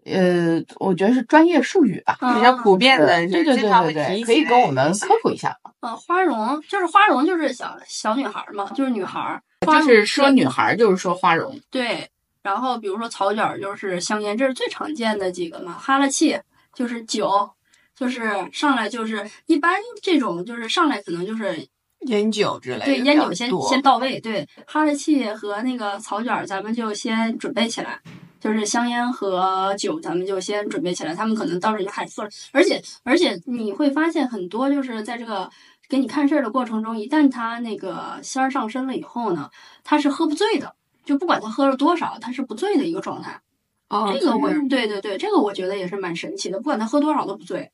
[0.04, 2.18] 呃，我觉得是专业术语吧？
[2.20, 5.72] 嗯比较普遍的，对对对对对，可以跟我们科普一下吗？
[5.80, 9.42] 呃，花荣就是花荣，就是小小女孩儿嘛，就是女孩儿。
[9.62, 11.58] 就是说女孩儿，就是说花荣。
[11.72, 12.08] 对，
[12.48, 15.74] 然后比如说草卷儿就是香烟，这是最常见的几个嘛。
[15.74, 16.40] 哈拉气
[16.74, 17.50] 就是酒，
[17.94, 21.68] 就是上来就是一般这种就是上来可能就是
[22.08, 28.00] 烟酒之类的，对烟酒先先到位，对哈拉气和那个草卷儿咱们就先准备起来。
[28.40, 31.14] 就是香烟和酒，咱们就先准备起来。
[31.14, 35.50] 他们可能到时候就喊喝了，而且而且你会发现很多就是在这个
[35.90, 39.50] 给你看事儿的过程中，一旦他那个仙儿上身了以后呢，
[39.84, 40.76] 他是喝不醉的，
[41.08, 43.42] 就不管他喝了多少，他是不醉的一个状态。
[43.90, 47.72] 哦，这个我对对对，这个我觉得也是蛮神奇的，不管他喝多少都不醉，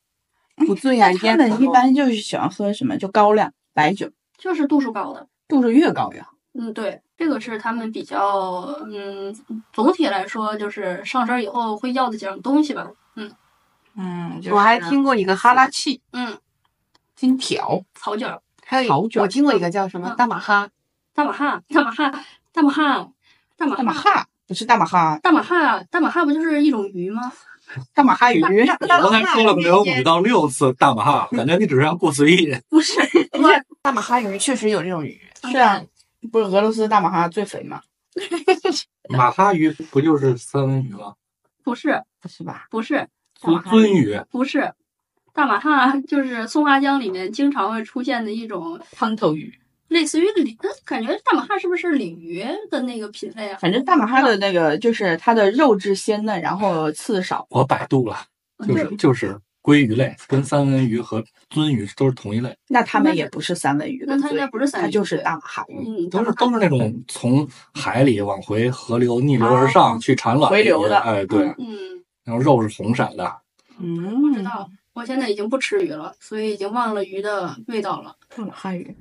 [0.56, 5.28] 不醉呀，他们烟一般就是喜欢喝什么，就高粱白酒，就是度数高的。
[5.48, 6.36] 度数越高越好。
[6.54, 9.36] 嗯，对，这个是他们比较嗯，
[9.74, 12.92] 总体来说就是上身以后会要的几样东西吧。
[13.16, 13.32] 嗯
[13.96, 16.38] 嗯，就是我还听过一个哈拉气，嗯，
[17.16, 20.70] 金条，草卷儿、还有草卷我听过一个叫什么嗯大马哈，
[21.16, 23.10] 大马哈、大马哈、大马哈、
[23.58, 27.32] 大马大马哈不是大马哈，大马哈、大马哈不就是一种鱼吗？
[27.94, 28.42] 大马哈鱼。
[28.42, 32.54] 我刚才说了没有五到六次大马哈，感觉你只是要过随意。
[32.70, 33.00] 不是，
[33.32, 35.82] 不是大马哈鱼确实有这种鱼，是啊，
[36.32, 37.82] 不是俄罗斯大马哈最肥吗？
[39.10, 41.14] 马哈鱼不就是三文鱼吗？
[41.64, 42.68] 不是，不是吧？
[42.70, 43.08] 不是，
[43.40, 44.74] 尊尊鱼，不是。
[45.34, 49.58] 大马哈就是松花江里面经常会出现的一种汤头鱼。
[49.90, 53.58] 类似于鲤，呃感觉大马哈是不是鲤鱼的那个品类啊？
[53.62, 57.46] 反正大马哈的那个就是它的肉质鲜嫩，然后刺少。
[57.50, 58.18] 我百度了，
[58.68, 65.66] 就是就是鲑鱼类，跟三文鱼和鳟鱼都是同一类，那它们也不是三文鱼的，那它应该不是三文鱼它就是大马哈
[66.10, 73.32] 都是都是那种从海里往回河流逆流而上去产卵回流的哎，对，嗯，然后肉是红色的，
[73.80, 74.70] 嗯，不知道。
[74.94, 78.16] 我现在已经不吃鱼了，所以已经忘了鱼的味道了。
[78.36, 78.96] 大马哈鱼。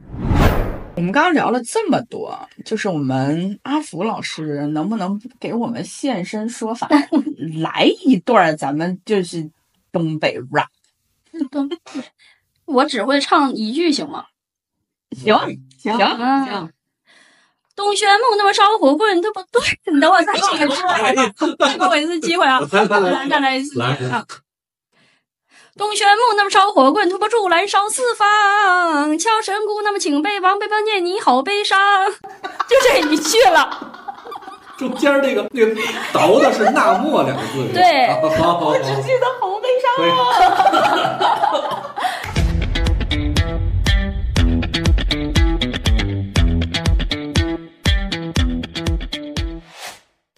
[0.94, 6.88] 我们刚刚聊了这么多，就是我们阿福老师能不能给我们现身说法，
[7.62, 9.50] 来一段咱们就是
[9.90, 10.68] 东北 rap？
[11.50, 11.68] 东，
[12.66, 14.26] 我只会唱一句行吗？
[15.16, 15.34] 行
[15.78, 16.70] 行行，
[17.74, 19.92] 东轩梦那么烧火棍，对不对？
[19.92, 22.60] 你等我再说一次， 再给我一次机会啊！
[22.66, 23.78] 再来一次。
[23.78, 24.24] 来啊！
[25.78, 29.18] 东玄木那么烧火棍，突破柱燃烧四方。
[29.18, 31.78] 敲神鼓那么请背王，背叛念你好悲伤。
[32.68, 33.88] 就这一句了。
[34.76, 35.74] 中间那个那个
[36.12, 37.66] 倒的是“纳莫”两个字。
[37.72, 40.20] 对， 我只记得好悲伤啊。